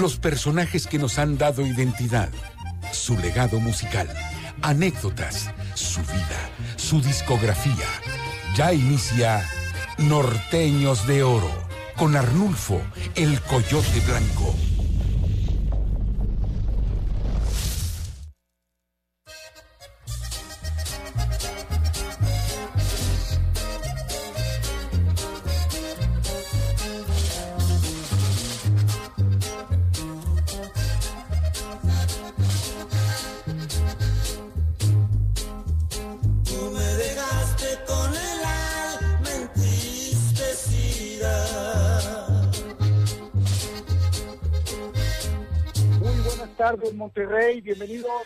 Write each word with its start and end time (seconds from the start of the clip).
Los 0.00 0.16
personajes 0.16 0.88
que 0.88 0.98
nos 0.98 1.20
han 1.20 1.38
dado 1.38 1.64
identidad, 1.64 2.28
su 2.92 3.16
legado 3.16 3.60
musical, 3.60 4.08
anécdotas, 4.60 5.50
su 5.74 6.00
vida, 6.00 6.50
su 6.74 7.00
discografía. 7.00 7.86
Ya 8.56 8.72
inicia 8.72 9.48
Norteños 9.98 11.06
de 11.06 11.22
Oro 11.22 11.52
con 11.96 12.16
Arnulfo, 12.16 12.82
el 13.14 13.40
Coyote 13.42 14.00
Blanco. 14.00 14.56
Monterrey. 47.04 47.60
Bienvenidos 47.60 48.22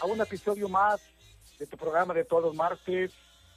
a 0.00 0.06
un 0.06 0.18
episodio 0.18 0.66
más 0.66 1.02
de 1.58 1.66
tu 1.66 1.76
programa 1.76 2.14
de 2.14 2.24
todos 2.24 2.42
los 2.42 2.54
martes. 2.54 3.12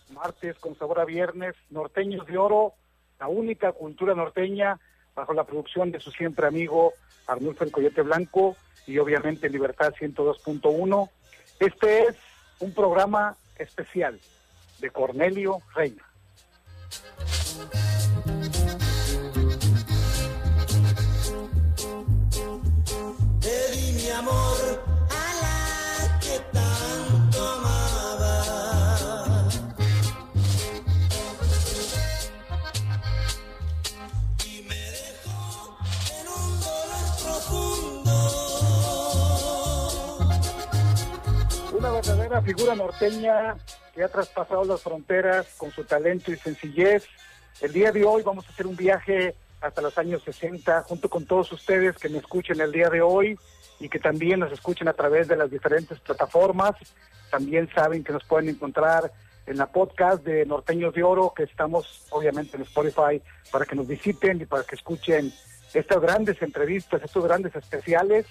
Martes 0.09 0.59
con 0.59 0.77
sabor 0.77 0.99
a 0.99 1.05
viernes, 1.05 1.55
Norteños 1.69 2.27
de 2.27 2.37
Oro, 2.37 2.73
la 3.17 3.29
única 3.29 3.71
cultura 3.71 4.13
norteña, 4.13 4.77
bajo 5.15 5.33
la 5.33 5.45
producción 5.45 5.93
de 5.93 6.01
su 6.01 6.11
siempre 6.11 6.45
amigo 6.45 6.93
Arnulfo 7.25 7.63
el 7.63 7.71
Coyote 7.71 8.01
Blanco 8.01 8.57
y 8.85 8.97
obviamente 8.97 9.49
Libertad 9.49 9.93
102.1. 9.97 11.09
Este 11.57 12.03
es 12.03 12.17
un 12.59 12.73
programa 12.73 13.37
especial 13.57 14.19
de 14.81 14.89
Cornelio 14.89 15.59
Reina. 15.73 16.03
Verdadera 42.05 42.41
figura 42.43 42.75
norteña 42.75 43.55
que 43.95 44.03
ha 44.03 44.07
traspasado 44.07 44.63
las 44.63 44.83
fronteras 44.83 45.47
con 45.57 45.71
su 45.71 45.83
talento 45.85 46.31
y 46.31 46.37
sencillez. 46.37 47.07
El 47.61 47.73
día 47.73 47.91
de 47.91 48.03
hoy 48.03 48.21
vamos 48.21 48.45
a 48.45 48.49
hacer 48.51 48.67
un 48.67 48.75
viaje 48.75 49.33
hasta 49.59 49.81
los 49.81 49.97
años 49.97 50.21
60 50.23 50.83
junto 50.83 51.09
con 51.09 51.25
todos 51.25 51.51
ustedes 51.51 51.97
que 51.97 52.09
me 52.09 52.19
escuchen 52.19 52.61
el 52.61 52.71
día 52.71 52.89
de 52.89 53.01
hoy 53.01 53.39
y 53.79 53.89
que 53.89 53.97
también 53.97 54.39
nos 54.39 54.51
escuchen 54.51 54.87
a 54.87 54.93
través 54.93 55.27
de 55.27 55.35
las 55.35 55.49
diferentes 55.49 55.99
plataformas. 55.99 56.75
También 57.31 57.67
saben 57.73 58.03
que 58.03 58.13
nos 58.13 58.23
pueden 58.23 58.49
encontrar 58.49 59.11
en 59.47 59.57
la 59.57 59.65
podcast 59.65 60.23
de 60.23 60.45
Norteños 60.45 60.93
de 60.93 61.01
Oro, 61.01 61.33
que 61.35 61.43
estamos 61.43 62.05
obviamente 62.11 62.55
en 62.55 62.63
Spotify 62.63 63.19
para 63.51 63.65
que 63.65 63.75
nos 63.75 63.87
visiten 63.87 64.39
y 64.41 64.45
para 64.45 64.63
que 64.63 64.75
escuchen 64.75 65.33
estas 65.73 65.99
grandes 65.99 66.39
entrevistas, 66.43 67.01
estos 67.03 67.23
grandes 67.23 67.55
especiales. 67.55 68.27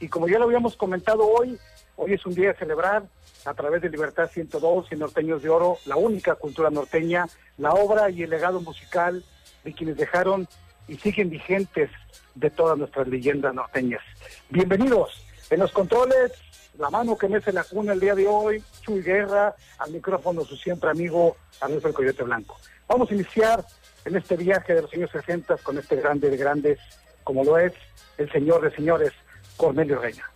Y 0.00 0.08
como 0.08 0.26
ya 0.26 0.40
lo 0.40 0.46
habíamos 0.46 0.76
comentado 0.76 1.24
hoy, 1.24 1.56
hoy 1.96 2.14
es 2.14 2.24
un 2.26 2.34
día 2.34 2.48
de 2.48 2.58
celebrar 2.58 3.04
a 3.44 3.54
través 3.54 3.82
de 3.82 3.90
Libertad 3.90 4.30
102 4.32 4.86
y 4.92 4.96
Norteños 4.96 5.42
de 5.42 5.48
Oro, 5.48 5.78
la 5.86 5.96
única 5.96 6.34
cultura 6.34 6.70
norteña, 6.70 7.26
la 7.58 7.72
obra 7.72 8.10
y 8.10 8.22
el 8.22 8.30
legado 8.30 8.60
musical 8.60 9.24
de 9.64 9.72
quienes 9.72 9.96
dejaron 9.96 10.48
y 10.88 10.96
siguen 10.96 11.30
vigentes 11.30 11.90
de 12.34 12.50
todas 12.50 12.78
nuestras 12.78 13.08
leyendas 13.08 13.54
norteñas. 13.54 14.02
Bienvenidos 14.50 15.24
en 15.50 15.60
los 15.60 15.72
controles, 15.72 16.32
la 16.78 16.90
mano 16.90 17.16
que 17.16 17.28
mece 17.28 17.52
la 17.52 17.64
cuna 17.64 17.92
el 17.92 18.00
día 18.00 18.14
de 18.14 18.26
hoy, 18.26 18.62
Chuy 18.80 19.02
Guerra, 19.02 19.54
al 19.78 19.92
micrófono 19.92 20.44
su 20.44 20.56
siempre 20.56 20.90
amigo 20.90 21.36
Arnulfo 21.60 21.88
el 21.88 21.94
Coyote 21.94 22.22
Blanco. 22.22 22.58
Vamos 22.88 23.10
a 23.10 23.14
iniciar 23.14 23.64
en 24.04 24.16
este 24.16 24.36
viaje 24.36 24.74
de 24.74 24.82
los 24.82 24.92
años 24.94 25.10
60 25.10 25.58
con 25.58 25.78
este 25.78 25.96
grande 25.96 26.30
de 26.30 26.36
grandes, 26.36 26.78
como 27.24 27.44
lo 27.44 27.58
es 27.58 27.72
el 28.18 28.30
señor 28.32 28.62
de 28.62 28.74
señores, 28.74 29.12
Cornelio 29.56 30.00
Reina. 30.00 30.31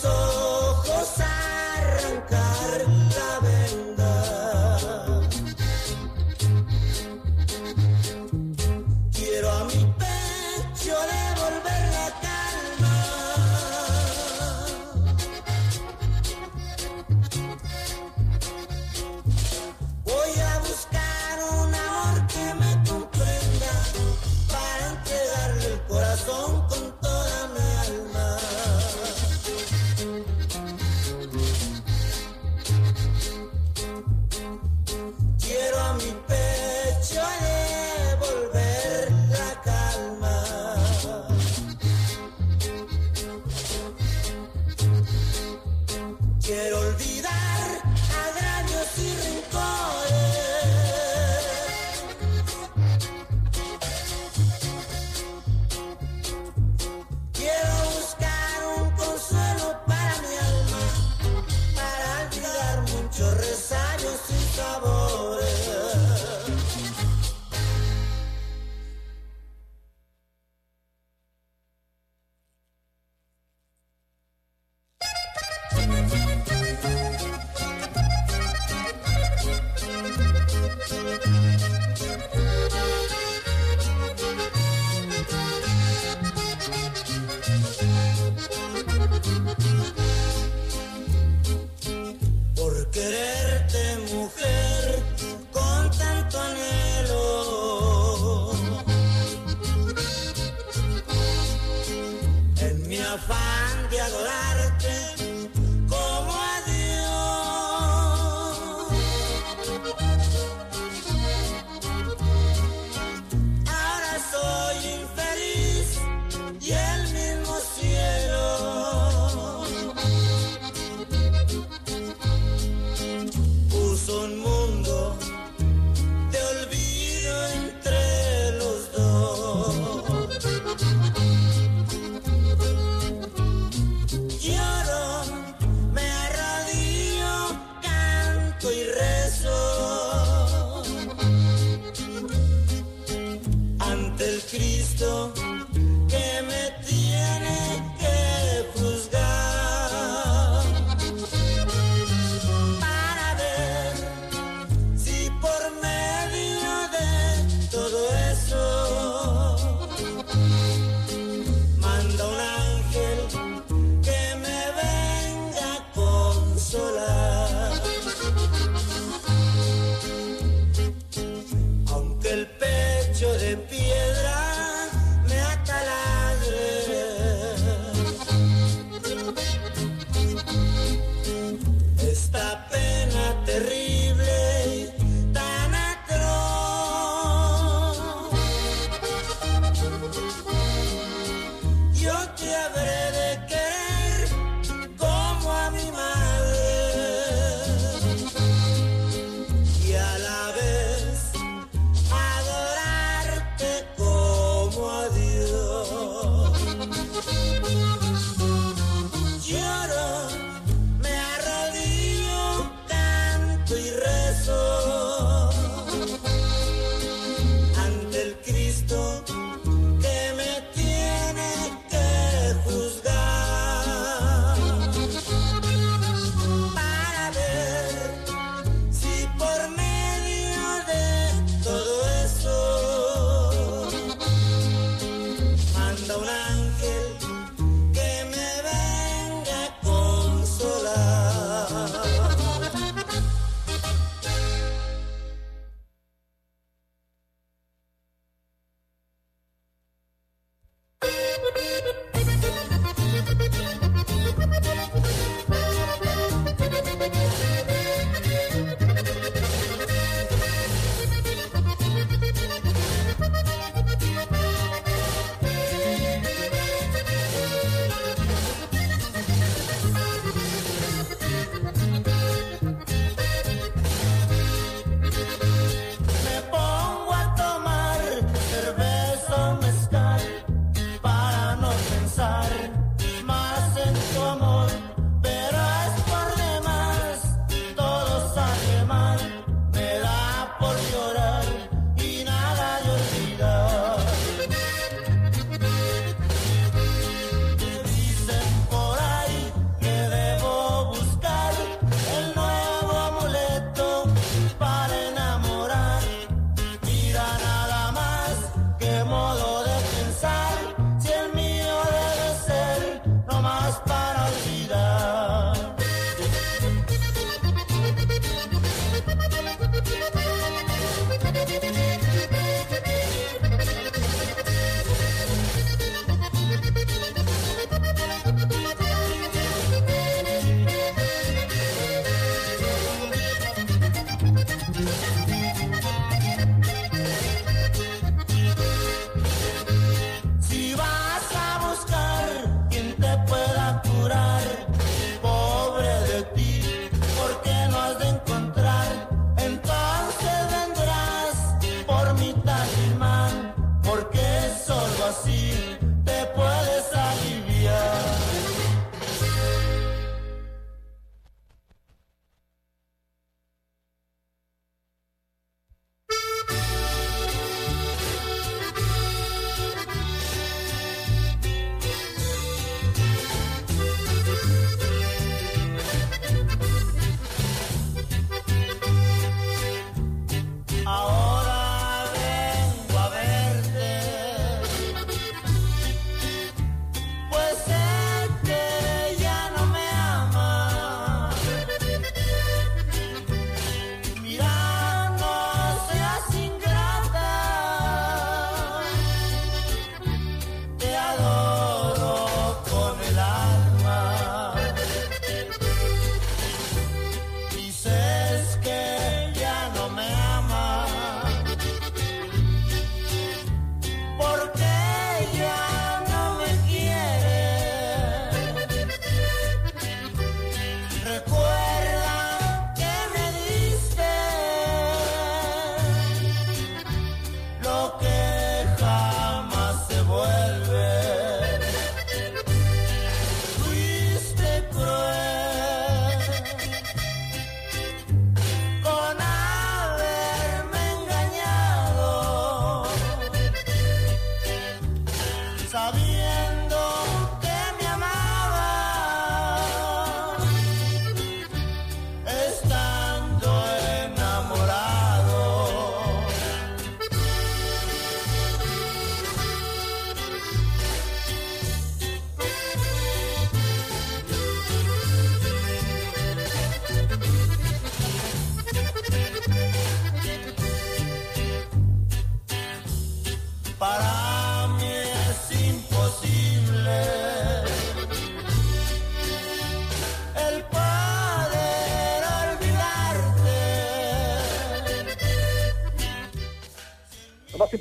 Quiero 0.00 0.67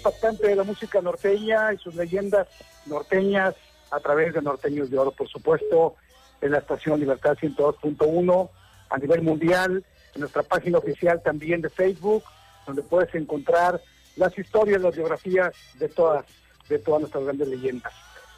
impactante 0.07 0.47
de 0.47 0.55
la 0.55 0.63
música 0.63 1.01
norteña 1.01 1.73
y 1.73 1.77
sus 1.77 1.93
leyendas 1.95 2.47
norteñas 2.85 3.55
a 3.91 3.99
través 3.99 4.33
de 4.33 4.41
Norteños 4.41 4.89
de 4.89 4.97
Oro, 4.97 5.11
por 5.11 5.27
supuesto, 5.27 5.95
en 6.41 6.51
la 6.51 6.59
estación 6.59 6.99
Libertad 6.99 7.37
102.1 7.37 8.49
a 8.89 8.97
nivel 8.97 9.21
mundial, 9.21 9.83
en 10.13 10.21
nuestra 10.21 10.43
página 10.43 10.77
oficial 10.77 11.21
también 11.21 11.61
de 11.61 11.69
Facebook, 11.69 12.23
donde 12.65 12.83
puedes 12.83 13.13
encontrar 13.15 13.81
las 14.15 14.37
historias, 14.37 14.81
las 14.81 14.95
biografías 14.95 15.53
de 15.75 15.89
todas, 15.89 16.25
de 16.69 16.79
todas 16.79 17.01
nuestras 17.01 17.25
grandes 17.25 17.47
leyendas. 17.49 17.93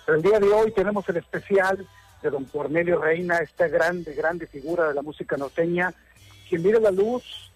Pero 0.05 0.17
el 0.17 0.23
día 0.23 0.39
de 0.39 0.49
hoy 0.49 0.71
tenemos 0.71 1.07
el 1.09 1.17
especial 1.17 1.87
de 2.23 2.29
don 2.31 2.45
Cornelio 2.45 2.99
Reina, 2.99 3.37
esta 3.37 3.67
grande, 3.67 4.13
grande 4.15 4.47
figura 4.47 4.87
de 4.87 4.95
la 4.95 5.03
música 5.03 5.37
norteña, 5.37 5.93
quien 6.49 6.63
mira 6.63 6.79
la 6.79 6.91
luz 6.91 7.51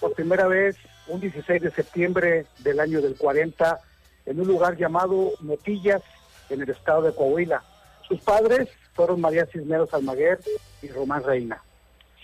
por 0.00 0.14
primera 0.14 0.46
vez 0.46 0.76
un 1.06 1.20
16 1.20 1.62
de 1.62 1.70
septiembre 1.70 2.46
del 2.58 2.80
año 2.80 3.00
del 3.00 3.16
40 3.16 3.80
en 4.26 4.40
un 4.40 4.46
lugar 4.46 4.76
llamado 4.76 5.32
Motillas, 5.40 6.02
en 6.50 6.62
el 6.62 6.70
estado 6.70 7.02
de 7.02 7.14
Coahuila. 7.14 7.62
Sus 8.06 8.20
padres 8.20 8.68
fueron 8.94 9.20
María 9.20 9.46
Cisneros 9.46 9.94
Almaguer 9.94 10.40
y 10.82 10.88
Román 10.88 11.22
Reina. 11.22 11.62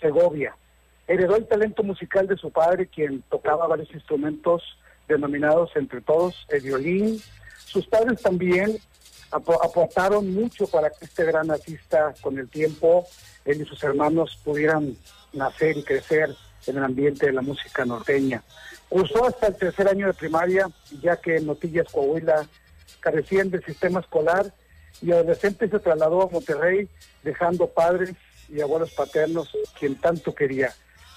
Segovia. 0.00 0.56
Heredó 1.06 1.37
el 1.37 1.47
talento 1.47 1.83
musical 1.83 2.26
de 2.26 2.37
su 2.37 2.50
padre, 2.50 2.88
quien 2.88 3.23
tocaba 3.23 3.66
varios 3.66 3.92
instrumentos 3.95 4.62
denominados 5.09 5.71
entre 5.76 6.00
todos 6.00 6.35
el 6.49 6.62
violín. 6.62 7.23
Sus 7.64 7.87
padres 7.87 8.21
también 8.21 8.76
aportaron 9.30 10.33
mucho 10.35 10.66
para 10.66 10.90
que 10.90 11.04
este 11.04 11.25
gran 11.25 11.50
artista 11.50 12.14
con 12.21 12.38
el 12.38 12.49
tiempo, 12.49 13.06
él 13.45 13.62
y 13.62 13.64
sus 13.64 13.83
hermanos 13.83 14.40
pudieran 14.45 14.97
nacer 15.33 15.76
y 15.76 15.83
crecer 15.83 16.30
en 16.66 16.78
el 16.78 16.85
ambiente 16.85 17.26
de 17.26 17.32
la 17.32 17.42
música 17.42 17.85
norteña. 17.85 18.42
Cursó 18.88 19.26
hasta 19.26 19.49
el 19.49 19.56
tercer 19.56 19.88
año 19.88 20.06
de 20.06 20.14
primaria, 20.14 20.68
ya 21.02 21.16
que 21.16 21.37
en 21.37 21.46
Notillas, 21.46 21.88
Coahuila, 21.90 22.46
carecían 23.00 23.50
del 23.50 23.64
sistema 23.64 24.00
escolar 24.00 24.52
y 25.02 25.12
adolescente 25.12 25.68
se 25.68 25.78
trasladó 25.78 26.23
a 26.23 26.30
Monterrey, 26.30 26.88
dejando 27.23 27.68
padres 27.68 28.14
y 28.49 28.61
abuelos 28.61 28.92
paternos, 28.92 29.50
quien 29.78 29.96
tanto 29.96 30.35
quería, 30.35 30.73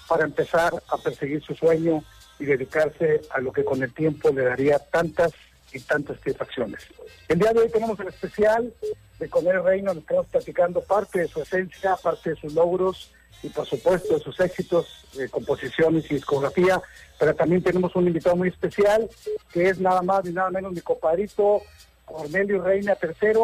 para 0.08 0.24
empezar 0.24 0.72
a 0.88 0.98
perseguir 0.98 1.42
su 1.42 1.54
sueño 1.54 2.04
y 2.38 2.44
dedicarse 2.44 3.20
a 3.30 3.40
lo 3.40 3.52
que 3.52 3.64
con 3.64 3.82
el 3.82 3.92
tiempo 3.92 4.30
le 4.30 4.42
daría 4.42 4.78
tantas 4.78 5.32
y 5.72 5.80
tantas 5.80 6.16
satisfacciones. 6.18 6.82
El 7.28 7.38
día 7.38 7.52
de 7.52 7.60
hoy 7.60 7.70
tenemos 7.70 7.98
el 8.00 8.08
especial 8.08 8.74
de 9.18 9.28
Comer 9.28 9.62
Reino, 9.62 9.94
nos 9.94 10.02
estamos 10.02 10.26
platicando 10.26 10.80
parte 10.82 11.20
de 11.20 11.28
su 11.28 11.42
esencia, 11.42 11.96
parte 11.96 12.30
de 12.30 12.36
sus 12.36 12.52
logros 12.54 13.12
y 13.42 13.48
por 13.48 13.66
supuesto 13.66 14.18
sus 14.18 14.38
éxitos, 14.40 14.86
de 15.14 15.28
composiciones 15.28 16.04
y 16.10 16.14
discografía, 16.14 16.80
pero 17.18 17.34
también 17.34 17.62
tenemos 17.62 17.94
un 17.96 18.06
invitado 18.06 18.36
muy 18.36 18.48
especial 18.48 19.08
que 19.52 19.68
es 19.68 19.80
nada 19.80 20.02
más 20.02 20.24
ni 20.24 20.32
nada 20.32 20.50
menos 20.50 20.72
mi 20.72 20.80
compadrito 20.80 21.62
Cornelio 22.04 22.62
Reina 22.62 22.96
III, 23.00 23.40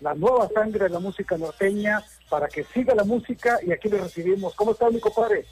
la 0.00 0.14
nueva 0.14 0.48
sangre 0.54 0.84
de 0.84 0.90
la 0.90 1.00
música 1.00 1.36
norteña, 1.36 2.02
para 2.28 2.48
que 2.48 2.64
siga 2.64 2.94
la 2.94 3.04
música 3.04 3.58
y 3.62 3.72
aquí 3.72 3.88
le 3.88 3.98
recibimos. 3.98 4.54
¿Cómo 4.54 4.72
está 4.72 4.90
mi 4.90 5.00
compadre? 5.00 5.44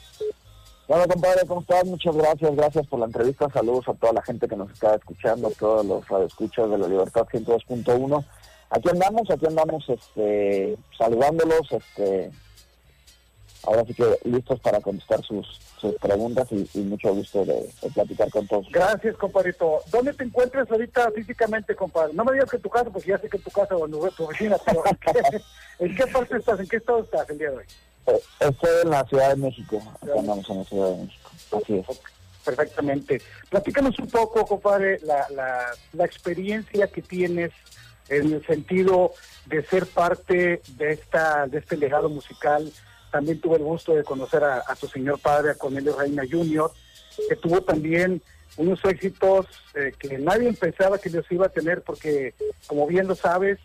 Bueno, 0.88 1.06
compadre, 1.06 1.46
¿cómo 1.46 1.60
estás? 1.60 1.84
Muchas 1.84 2.16
gracias, 2.16 2.56
gracias 2.56 2.86
por 2.86 2.98
la 2.98 3.06
entrevista. 3.06 3.48
Saludos 3.52 3.88
a 3.88 3.94
toda 3.94 4.12
la 4.12 4.22
gente 4.22 4.48
que 4.48 4.56
nos 4.56 4.72
está 4.72 4.96
escuchando, 4.96 5.50
todos 5.58 5.86
los 5.86 6.08
radioescuchas 6.08 6.68
de 6.68 6.78
la 6.78 6.88
Libertad 6.88 7.26
102.1. 7.32 8.24
Aquí 8.70 8.88
andamos, 8.88 9.30
aquí 9.30 9.46
andamos 9.46 9.88
este, 9.88 10.76
saludándolos, 10.98 11.70
este, 11.70 12.30
ahora 13.64 13.84
sí 13.84 13.94
que 13.94 14.18
listos 14.24 14.60
para 14.60 14.80
contestar 14.80 15.22
sus, 15.22 15.46
sus 15.80 15.94
preguntas 15.96 16.48
y, 16.50 16.78
mucho 16.80 17.14
gusto 17.14 17.44
de, 17.44 17.68
platicar 17.94 18.30
con 18.30 18.46
todos. 18.46 18.66
Gracias, 18.70 19.16
compadrito. 19.16 19.80
¿Dónde 19.90 20.12
te 20.12 20.24
encuentras 20.24 20.70
ahorita 20.70 21.10
físicamente, 21.12 21.74
compadre? 21.74 22.12
No 22.14 22.24
me 22.24 22.32
digas 22.32 22.50
que 22.50 22.56
en 22.56 22.62
tu 22.62 22.70
casa, 22.70 22.90
porque 22.90 23.08
ya 23.08 23.18
sé 23.18 23.28
que 23.28 23.36
en 23.36 23.42
tu 23.42 23.50
casa 23.50 23.76
o 23.76 23.86
en 23.86 23.92
tu 23.92 24.26
vecina, 24.26 24.56
pero 24.64 24.82
¿en 25.78 25.96
qué, 25.96 26.06
parte 26.06 26.36
estás? 26.36 26.60
¿En 26.60 26.68
qué 26.68 26.76
estado 26.76 27.00
estás 27.00 27.28
el 27.30 27.38
día 27.38 27.50
de 27.50 27.56
hoy? 27.58 27.64
Eh, 28.06 28.20
estoy 28.40 28.70
en 28.82 28.90
la 28.90 29.04
Ciudad 29.04 29.30
de 29.30 29.36
México, 29.36 29.82
andamos 30.02 30.48
en 30.50 30.58
la 30.58 30.64
Ciudad 30.64 30.90
de 30.90 31.02
México, 31.04 31.30
así 31.56 31.76
es. 31.76 32.00
Perfectamente. 32.44 33.20
Platícanos 33.50 33.98
un 33.98 34.08
poco, 34.08 34.46
compadre, 34.46 34.98
la, 35.02 35.26
la, 35.30 35.66
la 35.92 36.04
experiencia 36.06 36.86
que 36.86 37.02
tienes 37.02 37.52
en 38.08 38.32
el 38.32 38.46
sentido 38.46 39.12
de 39.46 39.64
ser 39.64 39.86
parte 39.86 40.62
de 40.76 40.92
esta 40.92 41.46
de 41.46 41.58
este 41.58 41.76
legado 41.76 42.08
musical. 42.08 42.70
También 43.10 43.40
tuve 43.40 43.56
el 43.56 43.64
gusto 43.64 43.94
de 43.94 44.04
conocer 44.04 44.44
a, 44.44 44.74
su 44.76 44.86
señor 44.86 45.18
padre, 45.20 45.52
a 45.52 45.54
Cornelio 45.54 45.96
Reina 45.96 46.22
Jr., 46.30 46.70
que 47.28 47.36
tuvo 47.36 47.60
también 47.60 48.22
unos 48.56 48.84
éxitos 48.84 49.46
eh, 49.74 49.92
que 49.98 50.18
nadie 50.18 50.52
pensaba 50.52 50.98
que 50.98 51.10
los 51.10 51.30
iba 51.30 51.46
a 51.46 51.50
tener, 51.50 51.82
porque, 51.82 52.34
como 52.66 52.86
bien 52.86 53.06
lo 53.06 53.14
sabes, 53.14 53.58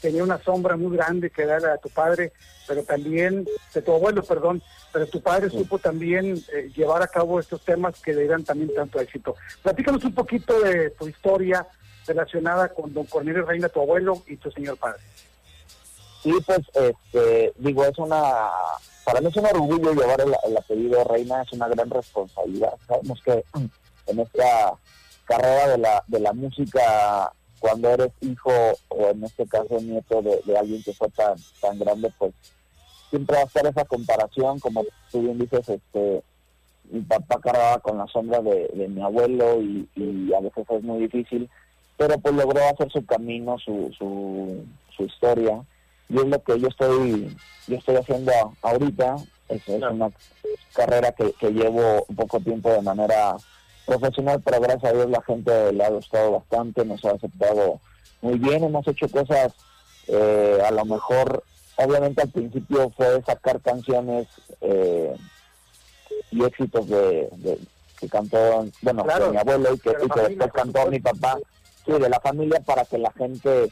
tenía 0.00 0.22
una 0.22 0.38
sombra 0.38 0.76
muy 0.76 0.96
grande 0.96 1.30
que 1.30 1.42
era 1.42 1.72
a 1.72 1.78
tu 1.78 1.88
padre, 1.88 2.32
pero 2.68 2.82
también, 2.82 3.46
de 3.72 3.82
tu 3.82 3.92
abuelo, 3.92 4.22
perdón, 4.22 4.62
pero 4.92 5.06
tu 5.06 5.22
padre 5.22 5.50
supo 5.50 5.78
también 5.78 6.36
eh, 6.52 6.70
llevar 6.76 7.02
a 7.02 7.06
cabo 7.06 7.40
estos 7.40 7.64
temas 7.64 8.00
que 8.00 8.12
le 8.12 8.20
dieran 8.22 8.44
también 8.44 8.74
tanto 8.74 9.00
éxito. 9.00 9.34
Platícanos 9.62 10.04
un 10.04 10.14
poquito 10.14 10.60
de 10.60 10.90
tu 10.90 11.08
historia 11.08 11.66
relacionada 12.06 12.68
con 12.68 12.92
don 12.92 13.06
Cornelio 13.06 13.44
Reina, 13.44 13.68
tu 13.68 13.80
abuelo 13.80 14.22
y 14.26 14.36
tu 14.36 14.50
señor 14.50 14.76
padre. 14.76 15.00
Sí, 16.24 16.32
pues, 16.46 16.60
este, 16.72 17.52
digo, 17.58 17.84
es 17.84 17.98
una, 17.98 18.48
para 19.04 19.20
mí 19.20 19.26
es 19.28 19.36
un 19.36 19.44
orgullo 19.44 19.92
llevar 19.92 20.22
el, 20.22 20.34
el 20.42 20.56
apellido 20.56 21.04
Reina, 21.04 21.42
es 21.42 21.52
una 21.52 21.68
gran 21.68 21.90
responsabilidad. 21.90 22.72
Sabemos 22.88 23.20
que 23.22 23.44
en 24.06 24.20
esta 24.20 24.74
carrera 25.26 25.68
de 25.68 25.78
la, 25.78 26.02
de 26.06 26.20
la 26.20 26.32
música 26.32 27.30
cuando 27.58 27.90
eres 27.90 28.10
hijo 28.22 28.50
o 28.88 29.08
en 29.10 29.22
este 29.22 29.46
caso 29.46 29.78
nieto 29.82 30.22
de, 30.22 30.56
alguien 30.56 30.82
que 30.82 30.94
fue 30.94 31.10
tan, 31.10 31.34
tan 31.60 31.78
grande, 31.78 32.10
pues 32.18 32.32
siempre 33.10 33.36
va 33.36 33.42
a 33.42 33.46
estar 33.46 33.66
esa 33.66 33.84
comparación, 33.84 34.58
como 34.60 34.82
tú 35.10 35.20
bien 35.20 35.38
dices, 35.38 35.68
este 35.68 36.22
mi 36.90 37.00
papá 37.02 37.38
cargaba 37.38 37.80
con 37.80 37.98
la 37.98 38.06
sombra 38.06 38.40
de, 38.40 38.88
mi 38.88 39.02
abuelo 39.02 39.60
y, 39.60 40.32
a 40.34 40.40
veces 40.40 40.64
es 40.70 40.82
muy 40.82 41.00
difícil, 41.00 41.50
pero 41.98 42.18
pues 42.18 42.34
logró 42.34 42.62
hacer 42.64 42.90
su 42.90 43.04
camino, 43.04 43.58
su, 43.58 43.92
su, 43.98 44.64
su 44.96 45.02
historia, 45.04 45.62
y 46.08 46.18
es 46.18 46.26
lo 46.26 46.42
que 46.42 46.60
yo 46.60 46.68
estoy, 46.68 47.36
yo 47.66 47.76
estoy 47.76 47.96
haciendo 47.96 48.32
ahorita, 48.62 49.16
es, 49.48 49.68
es 49.68 49.82
una 49.82 50.10
carrera 50.74 51.12
que, 51.12 51.32
que 51.32 51.50
llevo 51.50 52.04
un 52.08 52.16
poco 52.16 52.40
tiempo 52.40 52.70
de 52.70 52.82
manera 52.82 53.36
profesional, 53.86 54.40
pero 54.44 54.60
gracias 54.60 54.92
a 54.92 54.96
Dios 54.96 55.10
la 55.10 55.22
gente 55.22 55.72
le 55.72 55.84
ha 55.84 55.90
gustado 55.90 56.32
bastante, 56.32 56.84
nos 56.84 57.04
ha 57.04 57.12
aceptado 57.12 57.80
muy 58.22 58.38
bien, 58.38 58.64
hemos 58.64 58.86
hecho 58.88 59.08
cosas, 59.08 59.52
eh, 60.08 60.58
a 60.64 60.70
lo 60.70 60.84
mejor, 60.84 61.44
obviamente 61.76 62.22
al 62.22 62.30
principio 62.30 62.90
fue 62.96 63.22
sacar 63.22 63.60
canciones 63.60 64.26
eh, 64.62 65.14
y 66.30 66.42
éxitos 66.42 66.88
de, 66.88 67.28
que 67.98 68.08
cantó, 68.08 68.66
bueno, 68.82 69.04
de 69.04 69.30
mi 69.30 69.36
abuelo 69.36 69.74
y 69.74 69.78
que, 69.78 69.90
y 69.90 70.08
que 70.08 70.20
después 70.20 70.52
cantó 70.52 70.86
mi 70.90 71.00
papá, 71.00 71.38
sí, 71.84 71.92
de 71.92 72.08
la 72.08 72.20
familia 72.20 72.60
para 72.60 72.84
que 72.84 72.98
la 72.98 73.12
gente 73.12 73.70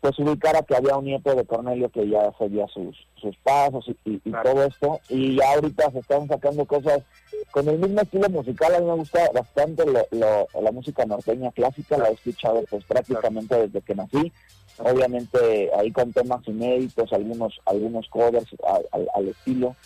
pues 0.00 0.18
ubicara 0.18 0.62
que 0.62 0.74
había 0.74 0.96
un 0.96 1.04
nieto 1.04 1.34
de 1.34 1.44
Cornelio 1.44 1.90
que 1.90 2.08
ya 2.08 2.32
seguía 2.38 2.66
sus, 2.68 2.96
sus 3.16 3.36
pasos 3.38 3.84
y, 4.04 4.18
todo 4.30 4.64
esto. 4.64 5.00
Y 5.10 5.36
ya 5.36 5.52
ahorita 5.52 5.90
se 5.92 5.98
están 5.98 6.26
sacando 6.26 6.64
cosas 6.64 7.02
con 7.50 7.68
el 7.68 7.78
mismo 7.78 8.00
estilo 8.00 8.30
musical. 8.30 8.74
A 8.74 8.80
mí 8.80 8.86
me 8.86 8.94
gusta 8.94 9.30
bastante 9.34 9.84
la 9.86 10.72
música 10.72 11.04
norteña 11.04 11.52
clásica, 11.52 11.98
la 11.98 12.08
he 12.08 12.12
escuchado 12.14 12.64
pues 12.70 12.84
prácticamente 12.84 13.66
desde 13.66 13.82
que 13.82 13.94
nací. 13.94 14.32
Obviamente 14.78 15.70
ahí 15.76 15.92
con 15.92 16.12
temas 16.12 16.40
inéditos, 16.48 17.12
algunos 17.12 17.60
algunos 17.66 18.08
covers 18.08 18.48
al, 19.14 19.28
estilo. 19.28 19.76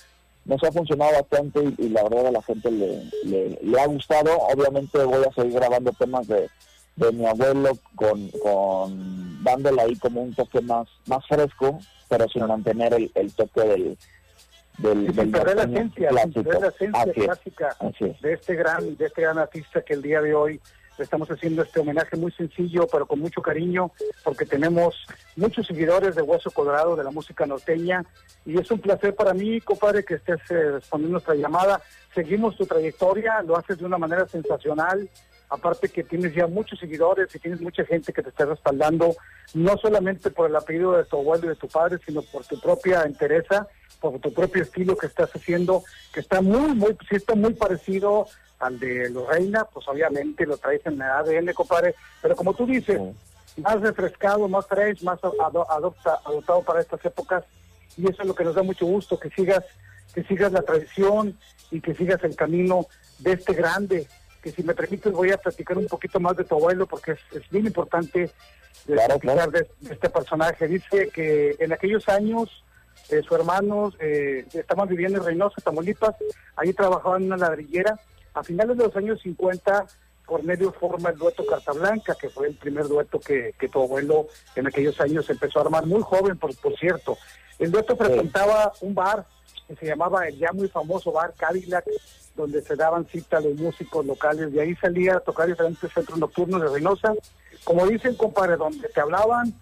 Nos 0.44 0.62
ha 0.62 0.70
funcionado 0.70 1.12
bastante 1.12 1.60
y, 1.78 1.88
la 1.88 2.04
verdad 2.04 2.28
a 2.28 2.32
la 2.32 2.42
gente 2.42 2.70
le, 2.70 3.58
le 3.60 3.80
ha 3.80 3.86
gustado. 3.86 4.30
Obviamente 4.54 5.02
voy 5.02 5.24
a 5.24 5.32
seguir 5.32 5.54
grabando 5.54 5.90
temas 5.92 6.28
de 6.28 6.48
de 6.96 7.12
mi 7.12 7.26
abuelo 7.26 7.70
con, 7.96 8.28
con 8.30 9.42
dándole 9.42 9.82
ahí 9.82 9.96
como 9.96 10.22
un 10.22 10.34
toque 10.34 10.60
más 10.60 10.88
más 11.06 11.26
fresco 11.26 11.78
pero 12.08 12.28
sin 12.28 12.46
mantener 12.46 12.94
el, 12.94 13.10
el 13.14 13.32
toque 13.32 13.60
del 13.62 13.98
del, 14.78 15.14
sin 15.14 15.30
perder 15.30 15.56
la 15.56 15.62
esencia, 15.64 16.10
la 16.10 16.22
esencia 16.22 17.12
clásica 17.12 17.76
de 18.20 18.32
este 18.32 18.54
gran 18.54 18.96
de 18.96 19.06
este 19.06 19.22
gran 19.22 19.38
artista 19.38 19.82
que 19.82 19.94
el 19.94 20.02
día 20.02 20.20
de 20.20 20.34
hoy 20.34 20.60
le 20.96 21.04
estamos 21.04 21.28
haciendo 21.28 21.62
este 21.62 21.80
homenaje 21.80 22.16
muy 22.16 22.30
sencillo 22.32 22.86
pero 22.90 23.06
con 23.06 23.18
mucho 23.18 23.42
cariño 23.42 23.90
porque 24.22 24.46
tenemos 24.46 25.06
muchos 25.36 25.66
seguidores 25.66 26.14
de 26.14 26.22
Hueso 26.22 26.50
Colorado 26.50 26.96
de 26.96 27.04
la 27.04 27.10
música 27.10 27.46
norteña 27.46 28.04
y 28.46 28.58
es 28.58 28.70
un 28.70 28.78
placer 28.78 29.14
para 29.14 29.34
mí 29.34 29.60
compadre 29.60 30.04
que 30.04 30.14
estés 30.14 30.38
eh, 30.50 30.72
respondiendo 30.72 31.14
nuestra 31.14 31.34
llamada. 31.34 31.80
Seguimos 32.14 32.56
tu 32.56 32.66
trayectoria 32.66 33.42
lo 33.42 33.56
haces 33.56 33.78
de 33.78 33.84
una 33.84 33.98
manera 33.98 34.26
sensacional 34.28 35.08
aparte 35.54 35.88
que 35.88 36.02
tienes 36.02 36.34
ya 36.34 36.46
muchos 36.46 36.78
seguidores 36.80 37.34
y 37.34 37.38
tienes 37.38 37.60
mucha 37.60 37.84
gente 37.84 38.12
que 38.12 38.22
te 38.22 38.28
está 38.28 38.44
respaldando, 38.44 39.14
no 39.54 39.76
solamente 39.78 40.30
por 40.30 40.50
el 40.50 40.56
apellido 40.56 40.96
de 40.96 41.04
tu 41.04 41.16
abuelo 41.16 41.46
y 41.46 41.48
de 41.50 41.56
tu 41.56 41.68
padre, 41.68 41.98
sino 42.04 42.22
por 42.22 42.44
tu 42.44 42.60
propia 42.60 43.02
entereza, 43.04 43.68
por 44.00 44.18
tu 44.18 44.32
propio 44.34 44.62
estilo 44.62 44.96
que 44.96 45.06
estás 45.06 45.30
haciendo, 45.30 45.84
que 46.12 46.20
está 46.20 46.40
muy, 46.40 46.74
muy, 46.74 46.96
sí 47.08 47.16
está 47.16 47.34
muy 47.34 47.54
parecido 47.54 48.26
al 48.58 48.80
de 48.80 49.10
los 49.10 49.28
Reina, 49.28 49.64
pues 49.64 49.86
obviamente 49.88 50.44
lo 50.44 50.56
traes 50.56 50.84
en 50.86 50.94
el 50.94 51.02
ADN, 51.02 51.52
compadre, 51.52 51.94
pero 52.20 52.34
como 52.34 52.54
tú 52.54 52.66
dices, 52.66 53.00
más 53.56 53.80
refrescado, 53.80 54.48
más 54.48 54.66
fresh, 54.66 55.02
más 55.02 55.20
adopta, 55.22 56.18
adoptado 56.24 56.62
para 56.62 56.80
estas 56.80 57.04
épocas, 57.04 57.44
y 57.96 58.08
eso 58.08 58.22
es 58.22 58.28
lo 58.28 58.34
que 58.34 58.44
nos 58.44 58.56
da 58.56 58.62
mucho 58.62 58.86
gusto, 58.86 59.20
que 59.20 59.30
sigas, 59.30 59.64
que 60.12 60.24
sigas 60.24 60.50
la 60.50 60.62
tradición 60.62 61.38
y 61.70 61.80
que 61.80 61.94
sigas 61.94 62.22
el 62.24 62.34
camino 62.34 62.86
de 63.20 63.32
este 63.32 63.54
grande, 63.54 64.08
que 64.44 64.52
si 64.52 64.62
me 64.62 64.74
permites 64.74 65.10
voy 65.10 65.32
a 65.32 65.38
platicar 65.38 65.78
un 65.78 65.86
poquito 65.86 66.20
más 66.20 66.36
de 66.36 66.44
tu 66.44 66.54
abuelo, 66.54 66.86
porque 66.86 67.12
es, 67.12 67.18
es 67.32 67.48
bien 67.48 67.64
importante 67.66 68.30
Claro, 68.84 69.18
claro. 69.18 69.50
de, 69.50 69.66
de 69.80 69.94
este 69.94 70.10
personaje. 70.10 70.68
Dice 70.68 71.08
que 71.08 71.56
en 71.58 71.72
aquellos 71.72 72.06
años 72.10 72.62
eh, 73.08 73.22
su 73.26 73.34
hermano 73.34 73.92
eh, 73.98 74.46
estaban 74.52 74.86
viviendo 74.86 75.18
en 75.18 75.24
Reynosa, 75.24 75.62
Tamaulipas, 75.62 76.14
ahí 76.56 76.74
trabajaban 76.74 77.22
en 77.22 77.32
una 77.32 77.48
ladrillera. 77.48 77.98
A 78.34 78.42
finales 78.42 78.76
de 78.76 78.84
los 78.84 78.94
años 78.96 79.20
50, 79.22 79.86
Cornelio 80.26 80.72
forma 80.72 81.10
el 81.10 81.16
dueto 81.16 81.46
Carta 81.46 81.72
Blanca, 81.72 82.14
que 82.20 82.28
fue 82.28 82.48
el 82.48 82.56
primer 82.56 82.86
dueto 82.86 83.18
que, 83.18 83.54
que 83.58 83.68
tu 83.68 83.82
abuelo 83.82 84.26
en 84.54 84.66
aquellos 84.66 85.00
años 85.00 85.30
empezó 85.30 85.60
a 85.60 85.62
armar, 85.62 85.86
muy 85.86 86.02
joven, 86.02 86.36
por, 86.36 86.54
por 86.56 86.76
cierto. 86.76 87.16
El 87.58 87.70
dueto 87.70 87.96
frecuentaba 87.96 88.72
un 88.82 88.94
bar 88.94 89.24
que 89.66 89.76
se 89.76 89.86
llamaba 89.86 90.28
el 90.28 90.36
ya 90.36 90.52
muy 90.52 90.68
famoso 90.68 91.12
bar 91.12 91.32
Cadillac, 91.36 91.86
donde 92.34 92.62
se 92.62 92.74
daban 92.76 93.06
cita 93.06 93.38
a 93.38 93.40
los 93.40 93.54
músicos 93.54 94.04
locales. 94.04 94.52
De 94.52 94.60
ahí 94.60 94.74
salía 94.76 95.16
a 95.16 95.20
tocar 95.20 95.46
diferentes 95.46 95.92
centros 95.92 96.18
nocturnos 96.18 96.60
de 96.60 96.68
Reynosa. 96.68 97.12
Como 97.64 97.86
dicen, 97.86 98.16
compadre, 98.16 98.56
donde 98.56 98.88
te 98.88 99.00
hablaban 99.00 99.52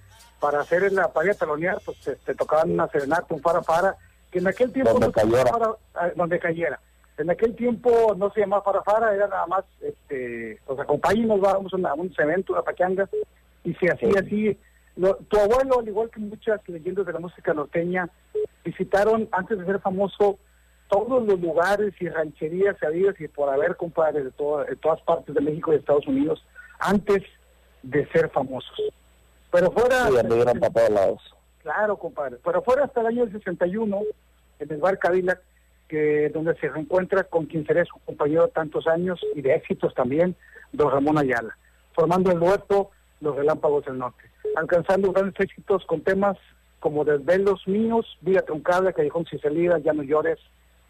para 0.40 0.60
hacer 0.60 0.90
la 0.92 1.12
paria 1.12 1.34
talonear, 1.34 1.78
pues 1.84 1.98
te, 2.00 2.16
te 2.16 2.34
tocaban 2.34 2.70
una 2.72 2.88
serenata, 2.88 3.26
un 3.34 3.40
para 3.40 3.60
para, 3.60 3.96
que 4.30 4.38
en 4.38 4.48
aquel 4.48 4.72
tiempo 4.72 4.92
Donde 4.92 5.06
no 5.08 5.12
se 5.12 5.20
cayera. 5.20 5.50
para- 5.52 5.76
ah, 5.94 6.10
donde 6.16 6.38
cayera. 6.38 6.80
En 7.18 7.30
aquel 7.30 7.54
tiempo 7.54 8.14
no 8.16 8.32
se 8.32 8.40
llamaba 8.40 8.64
para 8.64 8.80
para, 8.82 9.14
era 9.14 9.28
nada 9.28 9.46
más, 9.46 9.64
este, 9.82 10.58
os 10.66 10.80
acompañen, 10.80 11.28
vamos 11.28 11.72
a 11.72 11.94
un 11.94 12.12
evento, 12.18 12.54
una 12.54 12.62
pachanga, 12.62 13.08
y 13.62 13.74
se 13.74 13.90
hacía 13.92 14.20
así. 14.20 14.58
Lo- 14.96 15.16
tu 15.16 15.38
abuelo, 15.38 15.78
al 15.80 15.88
igual 15.88 16.10
que 16.10 16.20
muchas 16.20 16.60
leyendas 16.66 17.06
de 17.06 17.12
la 17.12 17.18
música 17.20 17.52
norteña, 17.54 18.08
visitaron, 18.64 19.28
antes 19.30 19.58
de 19.58 19.64
ser 19.66 19.78
famoso, 19.80 20.38
todos 20.88 21.26
los 21.26 21.40
lugares 21.40 21.94
y 22.00 22.08
rancherías 22.08 22.76
habidas 22.82 23.18
y 23.20 23.28
por 23.28 23.48
haber, 23.48 23.76
compadre, 23.76 24.24
de, 24.24 24.30
toda- 24.30 24.64
de 24.64 24.76
todas 24.76 25.00
partes 25.02 25.34
de 25.34 25.40
México 25.40 25.70
y 25.70 25.74
de 25.74 25.80
Estados 25.80 26.06
Unidos, 26.06 26.44
antes 26.78 27.22
de 27.82 28.06
ser 28.08 28.28
famosos. 28.30 28.72
Pero 29.50 29.70
fuera... 29.70 30.08
Sí, 30.08 30.18
anduvieron 30.18 30.58
para 30.60 30.72
todos 30.72 30.90
lados. 30.90 31.34
Claro, 31.62 31.96
compadre. 31.96 32.36
Pero 32.44 32.62
fuera 32.62 32.84
hasta 32.84 33.00
el 33.00 33.06
año 33.06 33.30
61, 33.30 34.00
en 34.58 34.70
el 34.72 34.78
bar 34.80 34.98
Cadillac, 34.98 35.40
que 35.88 36.30
donde 36.30 36.54
se 36.56 36.68
reencuentra 36.68 37.24
con 37.24 37.46
quien 37.46 37.66
sería 37.66 37.84
su 37.84 37.98
compañero 38.04 38.48
tantos 38.48 38.86
años 38.86 39.20
y 39.34 39.42
de 39.42 39.54
éxitos 39.54 39.94
también, 39.94 40.34
don 40.72 40.90
Ramón 40.90 41.18
Ayala, 41.18 41.56
formando 41.94 42.30
el 42.32 42.38
dueto 42.40 42.90
Los 43.20 43.36
Relámpagos 43.36 43.84
del 43.84 43.98
Norte, 43.98 44.24
alcanzando 44.56 45.12
grandes 45.12 45.38
éxitos 45.38 45.84
con 45.86 46.00
temas 46.00 46.36
como 46.80 47.04
Desvelos 47.04 47.66
Míos, 47.68 48.06
Vida 48.22 48.40
Truncada, 48.42 48.92
Callejón 48.92 49.26
Sin 49.26 49.40
Salida, 49.40 49.78
Ya 49.78 49.92
No 49.92 50.02
Llores, 50.02 50.38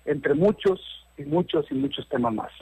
entre 0.04 0.34
muchos 0.34 0.80
y 1.16 1.22
muchos 1.24 1.66
y 1.70 1.74
muchos 1.74 2.08
temas 2.08 2.34
más. 2.34 2.52